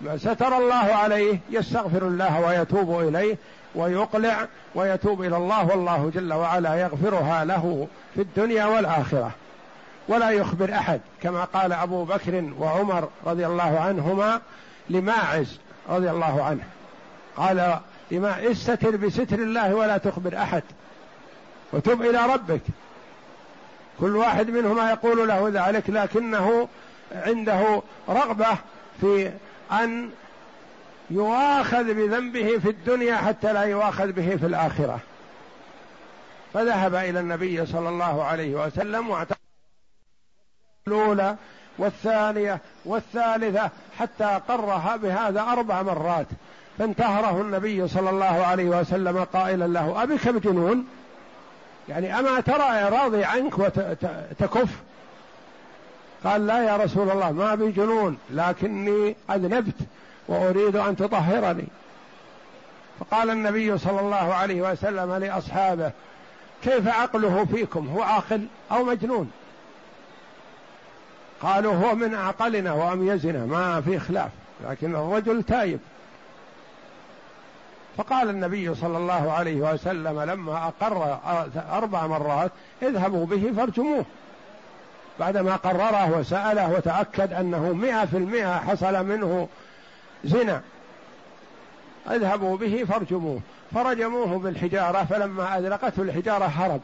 [0.00, 3.36] ما ستر الله عليه يستغفر الله ويتوب إليه
[3.74, 9.30] ويقلع ويتوب إلى الله والله جل وعلا يغفرها له في الدنيا والآخرة.
[10.10, 14.40] ولا يخبر أحد كما قال أبو بكر وعمر رضي الله عنهما
[14.90, 16.64] لماعز رضي الله عنه.
[17.36, 17.78] قال
[18.10, 20.62] لما استتر بستر الله ولا تخبر أحد
[21.72, 22.60] وتب إلى ربك.
[24.00, 26.68] كل واحد منهما يقول له ذلك لكنه
[27.14, 28.58] عنده رغبة
[29.00, 29.32] في
[29.72, 30.10] أن
[31.10, 34.98] يؤاخذ بذنبه في الدنيا حتى لا يؤاخذ به في الآخرة.
[36.54, 39.39] فذهب إلى النبي صلى الله عليه وسلم واعتقد
[40.88, 41.36] الأولى
[41.78, 46.26] والثانية والثالثة حتى قرها بهذا أربع مرات.
[46.78, 50.88] فانتهره النبي صلى الله عليه وسلم قائلا له أبك بجنون
[51.88, 54.68] يعني أما ترى راضي عنك وتكف
[56.24, 59.76] قال لا يا رسول الله ما بي جنون لكني أذنبت
[60.28, 61.66] وأريد أن تطهرني.
[63.00, 65.90] فقال النبي صلى الله عليه وسلم لأصحابه
[66.62, 69.30] كيف عقله فيكم؟ هو عاقل أو مجنون؟
[71.42, 74.30] قالوا هو من أعقلنا وأميزنا ما في خلاف
[74.68, 75.80] لكن الرجل تايب.
[77.96, 81.18] فقال النبي صلى الله عليه وسلم لما أقر
[81.72, 82.50] أربع مرات
[82.82, 84.04] اذهبوا به فارجموه.
[85.20, 89.48] بعدما قرره وسأله وتأكد أنه مئة في المئة حصل منه
[90.24, 90.60] زنا
[92.10, 93.40] اذهبوا به فارجموه.
[93.74, 96.80] فرجموه بالحجارة فلما أدركته الحجارة هرب.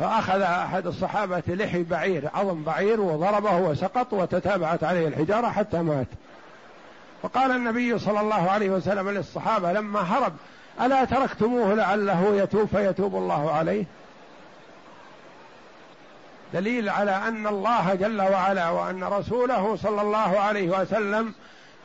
[0.00, 6.06] فأخذ أحد الصحابة لحي بعير عظم بعير وضربه وسقط وتتابعت عليه الحجارة حتى مات.
[7.22, 10.32] فقال النبي صلى الله عليه وسلم للصحابة لما هرب
[10.80, 13.84] ألا تركتموه لعله يتوب فيتوب الله عليه؟
[16.54, 21.34] دليل على أن الله جل وعلا وأن رسوله صلى الله عليه وسلم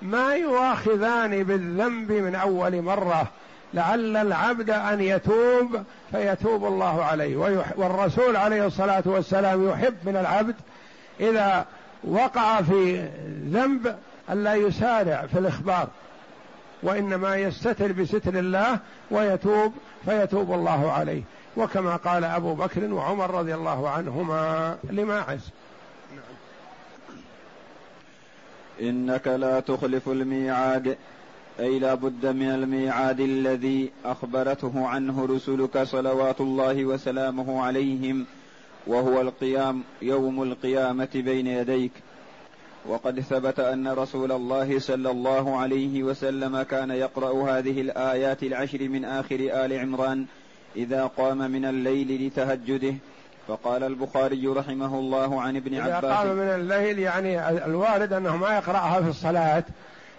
[0.01, 3.28] ما يؤاخذان بالذنب من أول مرة.
[3.75, 7.38] لعل العبد أن يتوب فيتوب الله عليه.
[7.75, 10.55] والرسول عليه الصلاة والسلام يحب من العبد
[11.19, 11.65] إذا
[12.03, 13.09] وقع في
[13.51, 13.95] ذنب
[14.29, 15.88] الا يسارع في الإخبار
[16.83, 18.79] وإنما يستتر بستر الله
[19.11, 19.73] ويتوب
[20.05, 21.21] فيتوب الله عليه.
[21.57, 25.49] وكما قال أبو بكر وعمر رضي الله عنهما لماعز
[26.15, 26.35] نعم.
[28.89, 30.97] إنك لا تخلف الميعاد.
[31.60, 38.26] أي لا بد من الميعاد الذي أخبرته عنه رسلك صلوات الله وسلامه عليهم
[38.88, 41.91] وهو القيام يوم القيامة بين يديك.
[42.86, 49.06] وقد ثبت أن رسول الله صلى الله عليه وسلم كان يقرأ هذه الآيات العشر من
[49.06, 50.26] آخر آل عمران
[50.76, 52.96] إذا قام من الليل لتهجده.
[53.48, 58.56] فقال البخاري رحمه الله عن ابن عباس إذا قام من الليل يعني الوارد أنه ما
[58.56, 59.63] يقرأها في الصلاة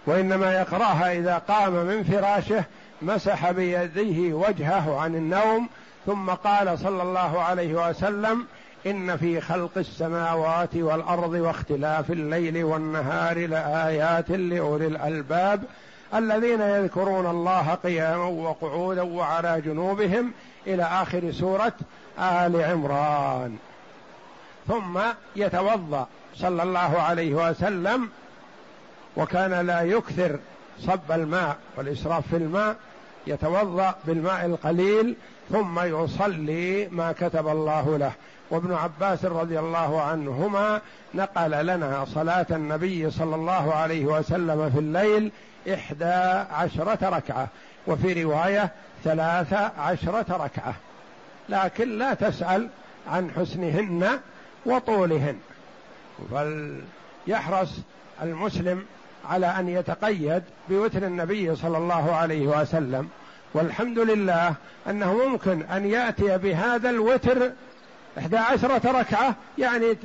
[0.05, 2.63] وإنما يقرأها إذا قام من فراشه
[3.01, 5.69] مسح بيديه وجهه عن النوم
[6.05, 8.45] ثم قال صلى الله عليه وسلم
[8.85, 15.63] إن في خلق السماوات والأرض واختلاف الليل والنهار لآيات لأولي الألباب
[16.15, 20.31] الذين يذكرون الله قياما وقعودا وعلى جنوبهم
[20.67, 21.73] إلى آخر سورة
[22.19, 23.57] آل عمران.
[24.67, 24.99] ثم
[25.35, 28.09] يتوضأ صلى الله عليه وسلم
[29.17, 30.39] وكان لا يكثر
[30.79, 32.75] صب الماء والإسراف في الماء
[33.27, 35.15] يتوضأ بالماء القليل
[35.49, 38.11] ثم يصلي ما كتب الله له.
[38.49, 40.81] وابن عباس رضي الله عنهما
[41.13, 45.31] نقل لنا صلاة النبي صلى الله عليه وسلم في الليل
[45.73, 46.13] إحدى
[46.51, 47.47] عشرة ركعة
[47.87, 48.71] وفي رواية
[49.03, 50.75] ثلاث عشرة ركعة.
[51.49, 52.69] لكن لا تسأل
[53.07, 54.19] عن حسنهن
[54.65, 55.37] وطولهن.
[56.31, 57.79] فليحرص
[58.21, 58.85] المسلم
[59.25, 63.09] على أن يتقيد بوتر النبي صلى الله عليه وسلم.
[63.53, 64.53] والحمد لله
[64.89, 67.51] أنه ممكن أن يأتي بهذا الوتر
[68.17, 69.97] إحدى عشرة ركعة يعني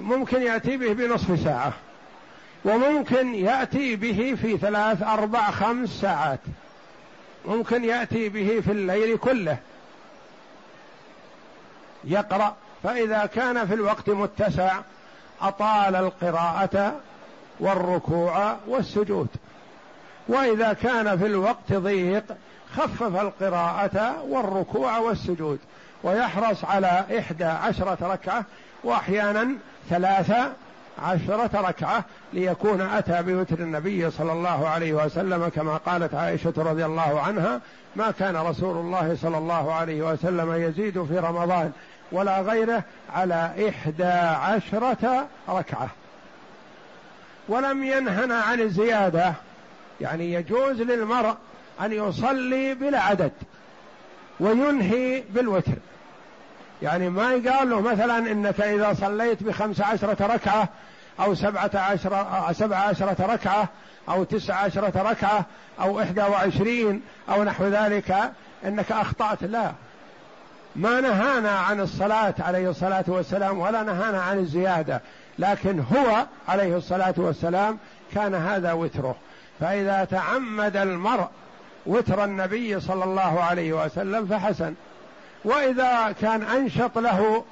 [0.00, 1.72] ممكن يأتي به بنصف ساعة.
[2.64, 6.40] وممكن يأتي به في ثلاث أربع خمس ساعات.
[7.46, 9.56] ممكن يأتي به في الليل كله.
[12.04, 12.56] يقرأ.
[12.82, 14.78] فإذا كان في الوقت متسع
[15.40, 17.00] أطال القراءة
[17.60, 19.28] والركوع والسجود.
[20.28, 22.24] وإذا كان في الوقت ضيق
[22.76, 25.58] خفف القراءة والركوع والسجود
[26.02, 28.44] ويحرص على إحدى عشرة ركعة
[28.84, 29.48] وأحيانا
[29.90, 30.52] ثلاثة
[31.02, 37.20] عشرة ركعة ليكون أتى بوتر النبي صلى الله عليه وسلم كما قالت عائشة رضي الله
[37.20, 37.60] عنها
[37.96, 41.72] ما كان رسول الله صلى الله عليه وسلم يزيد في رمضان
[42.12, 42.82] ولا غيره
[43.14, 45.88] على إحدى عشرة ركعة.
[47.48, 49.34] ولم ينهنا عن الزيادة.
[50.00, 51.34] يعني يجوز للمرء
[51.80, 53.32] أن يصلي بلا عدد
[54.40, 55.72] وينهي بالوتر.
[56.82, 60.68] يعني ما يقال له مثلا إنك إذا صليت بخمس عشرة ركعة
[61.20, 63.68] أو سبعة عشرة سبعة عشرة ركعة
[64.08, 65.46] أو تسعة عشرة ركعة
[65.80, 68.32] أو إحدى وعشرين أو نحو ذلك
[68.64, 69.44] إنك أخطأت.
[69.44, 69.72] لا.
[70.76, 75.00] ما نهانا عن الصلاة عليه الصلاة والسلام ولا نهانا عن الزيادة.
[75.38, 77.78] لكن هو عليه الصلاة والسلام
[78.14, 79.16] كان هذا وتره.
[79.60, 81.26] فإذا تعمد المرء
[81.86, 84.74] وتر النبي صلى الله عليه وسلم فحسن.
[85.44, 87.44] وإذا كان أنشط له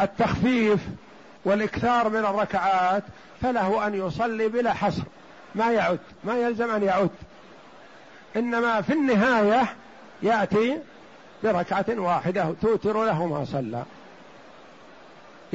[0.00, 0.80] التخفيف
[1.44, 3.02] والإكثار من الركعات
[3.42, 5.02] فله أن يصلي بلا حصر
[5.54, 7.10] ما يعد ما يلزم أن يعد.
[8.36, 9.62] إنما في النهاية
[10.22, 10.78] يأتي
[11.44, 13.82] بركعة واحدة توتر له ما صلى.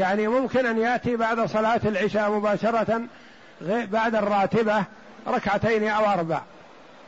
[0.02, 3.02] يعني ممكن أن يأتي بعد صلاة العشاء مباشرة
[3.68, 4.84] بعد الراتبة
[5.28, 6.42] ركعتين أو أربع.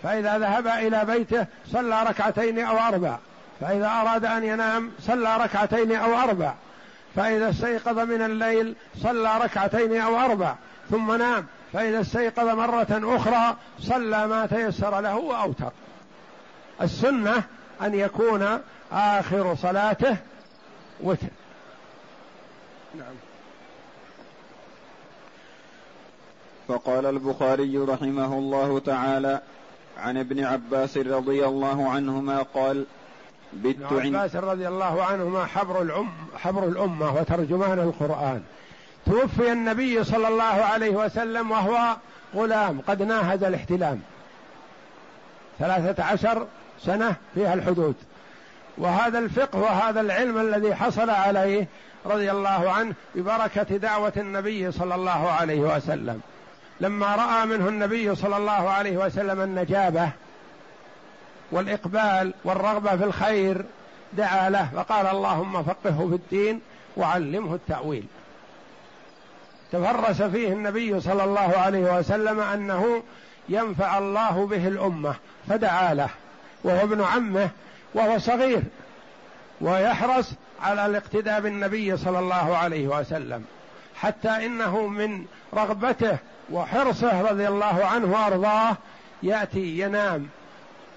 [0.03, 3.17] فإذا ذهب إلى بيته صلى ركعتين أو أربع.
[3.61, 6.53] فإذا أراد أن ينام صلى ركعتين أو أربع.
[7.15, 10.55] فإذا استيقظ من الليل صلى ركعتين أو أربع.
[10.91, 11.45] ثم نام.
[11.73, 15.71] فإذا استيقظ مرة أخرى صلى ما تيسر له وأوتر.
[16.81, 17.43] السنة
[17.81, 18.59] أن يكون
[18.91, 20.17] آخر صلاته
[21.01, 21.27] وتر.
[26.67, 29.41] فقال البخاري رحمه الله تعالى
[29.97, 32.85] عن ابن عباس رضي الله عنهما قال
[33.53, 38.43] بت ابن عباس رضي الله عنهما حبر الأم حبر الأمة وترجمان القرآن.
[39.05, 41.95] توفي النبي صلى الله عليه وسلم وهو
[42.35, 44.01] غلام قد ناهز الاحتلام.
[45.59, 46.47] ثلاثة عشر
[46.81, 47.95] سنة فيها الحدود.
[48.77, 51.67] وهذا الفقه وهذا العلم الذي حصل عليه
[52.05, 56.21] رضي الله عنه ببركة دعوة النبي صلى الله عليه وسلم.
[56.83, 60.09] لما رأى منه النبي صلى الله عليه وسلم النجابة
[61.51, 63.65] والإقبال والرغبة في الخير
[64.13, 66.61] دعا له فقال اللهم فقهه في الدين
[66.97, 68.05] وعلمه التأويل.
[69.71, 73.03] تفرس فيه النبي صلى الله عليه وسلم أنه
[73.49, 75.15] ينفع الله به الأمة
[75.49, 76.09] فدعا له.
[76.63, 77.49] وهو ابن عمه
[77.93, 78.63] وهو صغير
[79.61, 80.31] ويحرص
[80.61, 83.45] على الاقتداء بالنبي صلى الله عليه وسلم
[83.95, 86.17] حتى إنه من رغبته
[86.53, 88.77] وحرصه رضي الله عنه وارضاه
[89.23, 90.27] ياتي ينام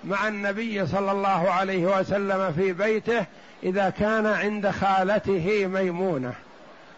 [0.05, 3.25] مع النبي صلى الله عليه وسلم في بيته
[3.63, 6.33] اذا كان عند خالته ميمونه.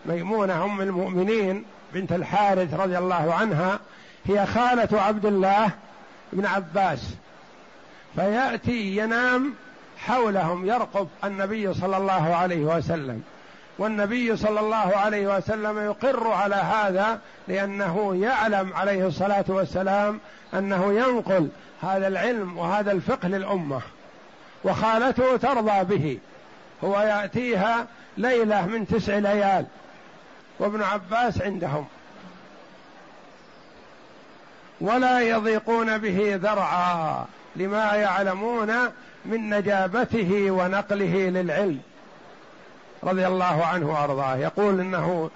[0.06, 3.78] ميمونه ام المؤمنين بنت الحارث رضي الله عنها
[4.24, 5.70] هي خاله عبد الله
[6.32, 7.14] بن عباس.
[8.14, 9.54] فياتي ينام
[9.98, 13.22] حولهم يرقب النبي صلى الله عليه وسلم.
[13.78, 20.20] والنبي صلى الله عليه وسلم يقر على هذا لأنه يعلم عليه الصلاة والسلام
[20.54, 21.48] أنه ينقل
[21.82, 23.80] هذا العلم وهذا الفقه للأمة
[24.64, 26.18] وخالته ترضى به.
[26.84, 29.66] هو يأتيها ليلة من تسع ليال
[30.58, 31.86] وابن عباس عندهم.
[34.80, 37.26] ولا يضيقون به ذرعا
[37.56, 38.74] لما يعلمون
[39.24, 41.80] من نجابته ونقله للعلم.
[43.02, 44.36] رضي الله عنه وأرضاه.
[44.36, 45.30] يقول إنه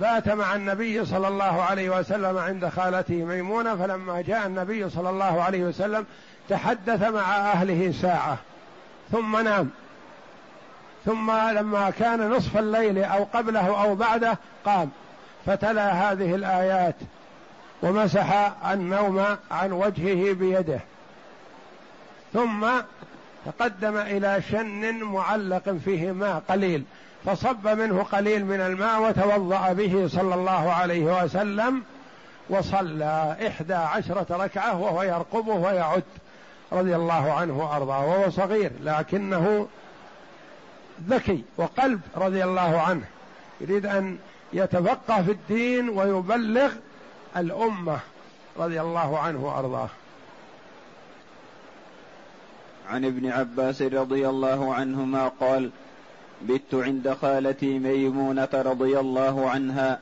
[0.00, 5.42] بات مع النبي صلى الله عليه وسلم عند خالته ميمونة فلما جاء النبي صلى الله
[5.42, 6.06] عليه وسلم
[6.48, 8.38] تحدث مع أهله ساعة
[9.12, 9.70] ثم نام.
[11.04, 14.90] ثم لما كان نصف الليل أو قبله أو بعده قام.
[15.46, 16.94] فتلا هذه الآيات
[17.82, 20.80] ومسح النوم عن وجهه بيده.
[22.32, 22.66] ثم
[23.46, 26.84] تقدم إلى شن معلق فيه ماء قليل
[27.24, 31.82] فصب منه قليل من الماء وتوضأ به صلى الله عليه وسلم
[32.50, 36.02] وصلى إحدى عشرة ركعة وهو يرقبه ويعد
[36.72, 39.68] رضي الله عنه وأرضاه وهو صغير لكنه
[41.08, 43.04] ذكي وقلب رضي الله عنه
[43.60, 44.18] يريد أن
[44.52, 46.72] يتفقه في الدين ويبلغ
[47.36, 47.98] الأمة
[48.58, 49.88] رضي الله عنه وأرضاه.
[52.90, 55.70] عن ابن عباس رضي الله عنهما قال
[56.42, 59.98] بت عند خالتي ميمونة رضي الله عنها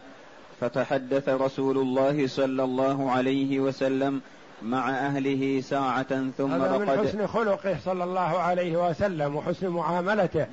[0.60, 4.20] فتحدث رسول الله صلى الله عليه وسلم
[4.62, 10.46] مع أهله ساعة ثم هذا من حسن خلقه صلى الله عليه وسلم وحسن معاملته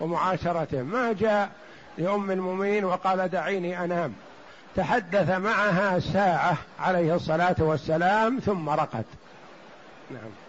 [0.00, 0.82] ومعاشرته.
[0.82, 1.50] ما جاء
[1.98, 4.12] لأم المؤمنين وقال دعيني أنام.
[4.76, 9.04] تحدث معها ساعة عليه الصلاة والسلام ثم رقد.
[10.10, 10.47] نعم.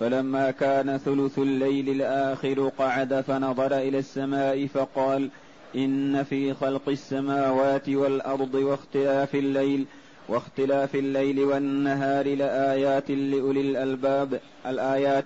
[0.00, 5.30] فلما كان ثلث الليل الآخر قعد فنظر إلى السماء فقال
[5.76, 9.86] إن في خلق السماوات والأرض واختلاف الليل
[10.28, 15.24] واختلاف الليل والنهار لآيات لأولي الألباب الآيات.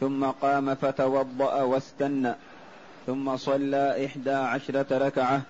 [0.00, 2.34] ثم قام فتوضأ واستنى
[3.06, 5.42] ثم صلى إحدى عشرة ركعة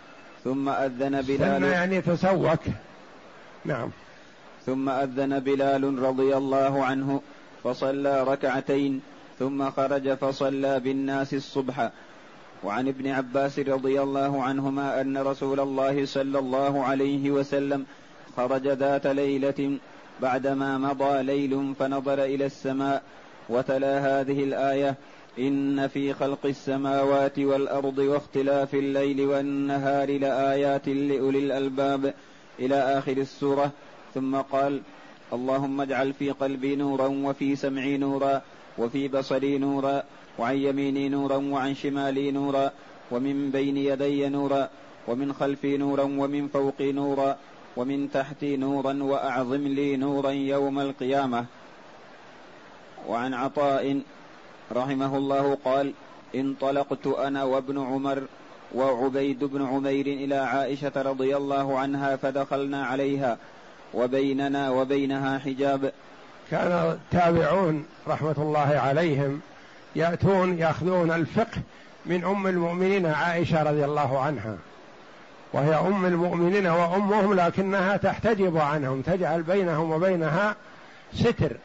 [0.44, 1.62] ثم أذن بلال.
[1.62, 2.60] يعني تسوك.
[3.64, 3.90] نعم.
[4.66, 7.20] ثم أذن بلال رضي الله عنه.
[7.66, 9.00] فصلى ركعتين
[9.40, 11.90] ذم خرج فصلى بالناس الصبح.
[12.64, 17.86] وعن ابن عباس رضي الله عنهما أن رسول الله صلى الله عليه وسلم
[18.36, 19.78] خرج ذات ليلة
[20.22, 23.02] بعدما مضى ليل فنظر إلى السماء
[23.48, 24.94] وتلا هذه الآية
[25.38, 32.14] إن في خلق السماوات والأرض واختلاف الليل والنهار لآيات لأولي الألباب
[32.58, 33.70] إلى آخر السورة.
[34.14, 34.80] ثم قال
[35.32, 38.42] اللهم اجعل في قلبي نورا وفي سمعي نورا
[38.78, 40.02] وفي بصري نورا
[40.38, 42.70] وعن يميني نورا وعن شمالي نورا
[43.10, 44.68] ومن بين يدي نورا
[45.08, 47.36] ومن خلفي نورا ومن فوقي نورا
[47.76, 51.44] ومن تحتي نورا وأعظم لي نورا يوم القيامة.
[53.08, 54.00] وعن عطاء
[54.72, 55.92] رحمه الله قال
[56.34, 58.22] انطلقت أنا وابن عمر
[58.74, 63.38] وعبيد بن عمير إلى عائشة رضي الله عنها فدخلنا عليها
[63.96, 65.92] وبيننا وبينها حجاب.
[66.50, 69.40] كان التابعون رحمة الله عليهم
[69.96, 71.60] يأتون يأخذون الفقه
[72.06, 74.56] من أم المؤمنين عائشة رضي الله عنها.
[75.52, 80.54] وهي أم المؤمنين وأمهم لكنها تحتجب عنهم تجعل بينهم وبينها
[81.14, 81.56] ستر.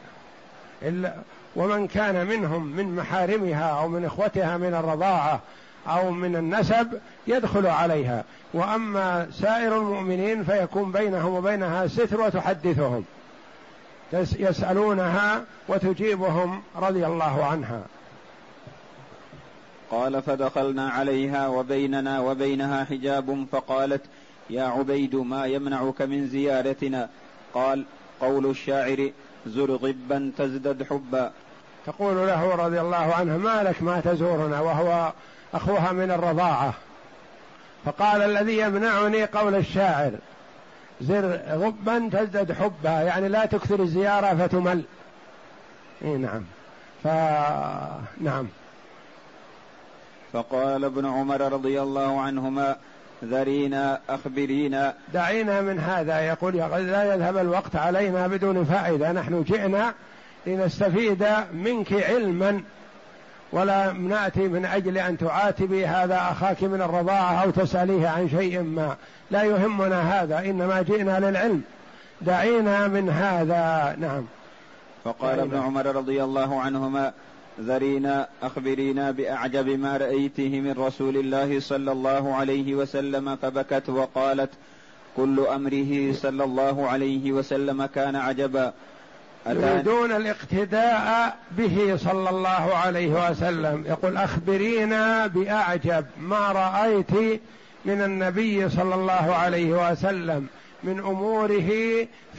[0.82, 1.14] إلا
[1.56, 5.40] ومن كان منهم من محارمها أو من إخوتها من الرضاعة
[5.88, 8.24] أو من النسب يدخل عليها.
[8.54, 13.04] وأما سائر المؤمنين فيكون بينهم وبينها ستر وتحدثهم.
[14.38, 17.82] يسألونها وتجيبهم رضي الله عنها.
[19.90, 24.02] قال فدخلنا عليها وبيننا وبينها حجاب فقالت
[24.50, 27.08] يا عبيد ما يمنعك من زيارتنا؟
[27.54, 27.84] قال
[28.20, 29.10] قول الشاعر
[29.46, 31.32] زر غبا تزدد حبا.
[31.86, 35.12] تقول له رضي الله عنه ما لك ما تزورنا؟ وهو
[35.54, 36.74] أخوها من الرضاعة.
[37.84, 40.12] فقال الذي يمنعني قول الشاعر
[41.00, 44.82] زر غبا تزدد حبا يعني لا تكثر الزيارة فتمل.
[46.04, 46.42] اي نعم.
[47.04, 47.06] ف
[48.20, 48.48] نعم.
[50.32, 52.76] فقال ابن عمر رضي الله عنهما
[53.24, 54.94] ذرينا أخبرينا.
[55.14, 59.12] دعينا من هذا يقول لا يذهب الوقت علينا بدون فائدة.
[59.12, 59.94] نحن جئنا
[60.46, 62.62] لنستفيد منك علما.
[63.52, 68.96] ولا نأتي من أجل أن تعاتبي هذا أخاك من الرضاعة أو تسأليه عن شيء ما.
[69.30, 71.62] لا يهمنا هذا إنما جئنا للعلم.
[72.20, 73.96] دعينا من هذا.
[74.00, 74.24] نعم.
[75.04, 77.12] فقال ابن عمر رضي الله عنهما
[77.60, 84.50] ذرينا أخبرينا بأعجب ما رأيته من رسول الله صلى الله عليه وسلم فبكت وقالت
[85.16, 88.72] كل أمره صلى الله عليه وسلم كان عجبا.
[89.46, 93.84] يريدون الاقتداء به صلى الله عليه وسلم.
[93.86, 97.40] يقول أخبرينا بأعجب ما رأيت
[97.84, 100.46] من النبي صلى الله عليه وسلم
[100.84, 101.70] من أموره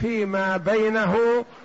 [0.00, 1.16] فيما بينه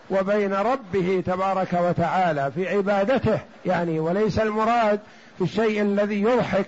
[0.09, 3.39] وبين ربه تبارك وتعالى في عبادته.
[3.65, 4.99] يعني وليس المراد
[5.37, 6.67] في الشيء الذي يضحك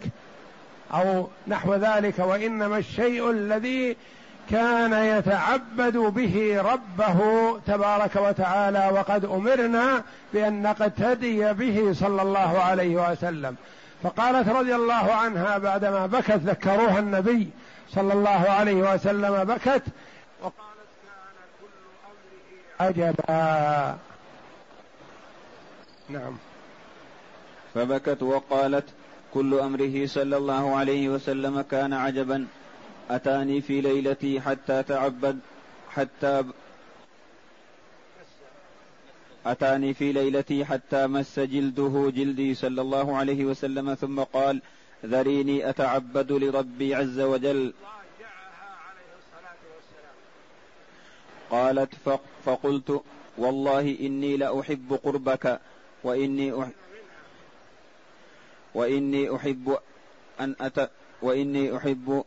[0.94, 3.98] أو نحو ذلك وإنما الشيء الذي
[4.50, 7.20] كان يتعبد به ربه
[7.68, 13.56] تبارك وتعالى وقد أمرنا بأن نقتدي به صلى الله عليه وسلم.
[14.04, 17.50] فقالت رضي الله عنها بعدما بكت ذكروها النبي
[17.90, 19.84] صلى الله عليه وسلم بكت.
[20.42, 20.92] وقالت
[21.62, 21.68] كل
[22.80, 23.98] أمره عجبا.
[26.10, 26.38] نعم.
[27.74, 28.86] فبكت وقالت
[29.34, 32.48] كل أمره صلى الله عليه وسلم كان عجبا.
[33.16, 35.40] أتاني في ليلتي حتى تعبد
[35.90, 36.44] حتى
[39.46, 44.62] أتاني في ليلتي حتى مس جلده جلدي صلى الله عليه وسلم ثم قال
[45.06, 47.74] ذريني أتعبد لربي عز وجل.
[51.50, 51.94] قالت
[52.46, 53.02] فقلت
[53.38, 55.60] والله إني لأحب قربك
[56.04, 56.72] وإني أحب
[58.74, 59.78] وإني أحب
[60.40, 60.92] أن أت
[61.22, 62.24] وإني أحب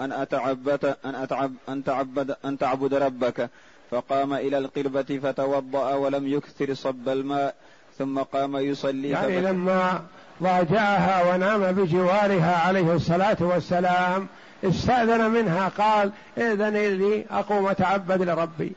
[0.00, 3.50] أن أتعبد أن أتعب أن تعبد أن تعبد ربك.
[3.90, 7.54] فقام إلى القربة فتوضأ ولم يكثر صب الماء
[7.98, 10.00] ثم قام يصلي يعني لما
[10.42, 14.26] ضاجعها ونام بجوارها عليه الصلاة والسلام
[14.64, 18.72] استأذن منها قال إذن لي أقوم أتعبد لربي.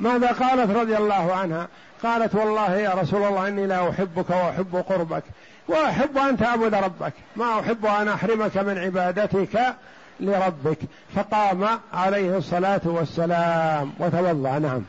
[0.00, 1.68] ماذا قالت رضي الله عنها؟
[2.02, 5.22] قالت والله يا رسول الله إني لا أحبك وأحب قربك
[5.68, 9.74] وأحب أن تعبد ربك ما أحب أن أحرمك من عبادتك
[10.20, 10.78] لربك
[11.14, 14.58] فقام عليه الصلاة والسلام وتوضأ.
[14.58, 14.82] نعم.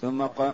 [0.00, 0.52] ثم قام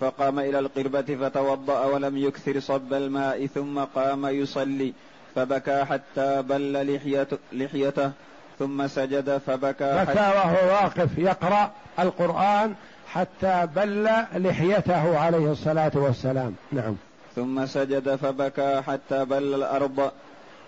[0.00, 4.92] فقام إلى القربة فتوضأ ولم يكثر صب الماء ثم قام يصلي
[5.34, 8.12] فبكى حتى بل لحيته, لحيته
[8.58, 12.74] ثم سجد فبكى بكى وهو واقف يقرأ القرآن
[13.08, 16.54] حتى بل لحيته عليه الصلاة والسلام.
[16.72, 16.96] نعم.
[17.36, 20.10] ثم سجد فبكى حتى بل الأرض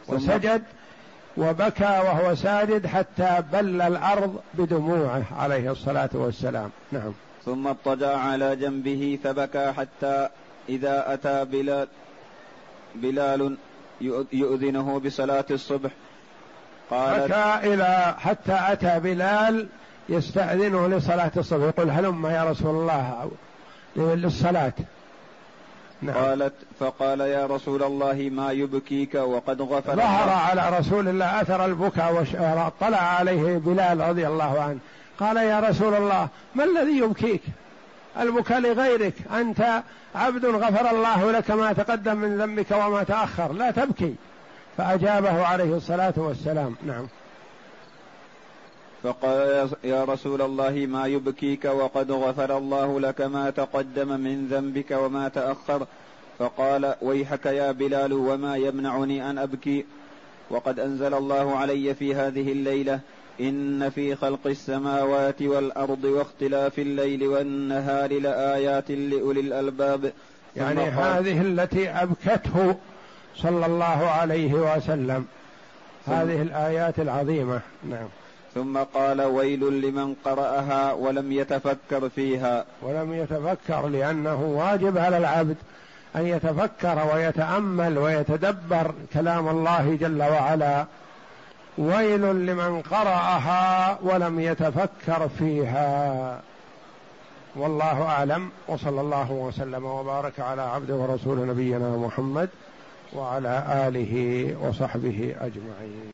[0.09, 0.62] وسجد
[1.37, 6.70] وبكى وهو ساجد حتى بل الأرض بدموعه عليه الصلاة والسلام.
[6.93, 7.12] نعم.
[7.45, 10.28] ثم اضطجع على جنبه فبكى حتى
[10.68, 11.89] إذا أتى بلال
[12.95, 13.57] بلال
[14.33, 15.91] يؤذنه بصلاة الصبح.
[16.91, 19.66] قال بكى إلى حتى أتى بلال
[20.09, 21.64] يستأذنه لصلاة الصبح.
[21.64, 23.30] يقول هلم يا رسول الله
[23.97, 24.72] للصلاة.
[26.03, 26.16] نعم.
[26.16, 32.26] قالت فقال يا رسول الله ما يبكيك وقد غفر ظهر على رسول الله أثر البكاء
[32.80, 34.78] وطلع عليه بلال رضي الله عنه.
[35.20, 37.42] قال يا رسول الله ما الذي يبكيك؟
[38.20, 39.14] البكاء لغيرك.
[39.34, 39.82] أنت
[40.14, 43.53] عبد غفر الله لك ما تقدم من ذنبك وما تأخر.
[43.53, 44.14] لا تبكي.
[44.76, 46.76] فأجابه عليه الصلاة والسلام.
[46.86, 47.07] نعم.
[49.03, 55.28] فقال يا رسول الله ما يبكيك وقد غفر الله لك ما تقدم من ذنبك وما
[55.28, 55.86] تأخر.
[56.38, 59.84] فقال ويحك يا بلال وما يمنعني أن أبكي؟
[60.50, 63.00] وقد أنزل الله علي في هذه الليلة
[63.40, 70.12] إن في خلق السماوات والأرض واختلاف الليل والنهار لآيات لأولي الألباب.
[70.57, 72.76] يعني هذه التي أبكته
[73.36, 75.26] صلى الله عليه وسلم
[76.07, 77.61] هذه الآيات العظيمة.
[77.90, 78.09] نعم.
[78.55, 82.64] ثم قال ويل لمن قرأها ولم يتفكر فيها.
[82.82, 85.57] ولم يتفكر لأنه واجب على العبد
[86.16, 90.86] أن يتفكر ويتأمل ويتدبر كلام الله جل وعلا.
[91.78, 96.40] ويل لمن قرأها ولم يتفكر فيها.
[97.57, 98.50] والله أعلم.
[98.68, 102.48] وصلى الله وسلم وبارك على عبده ورسول نبينا محمد
[103.12, 106.11] وعلى آله وصحبه أجمعين.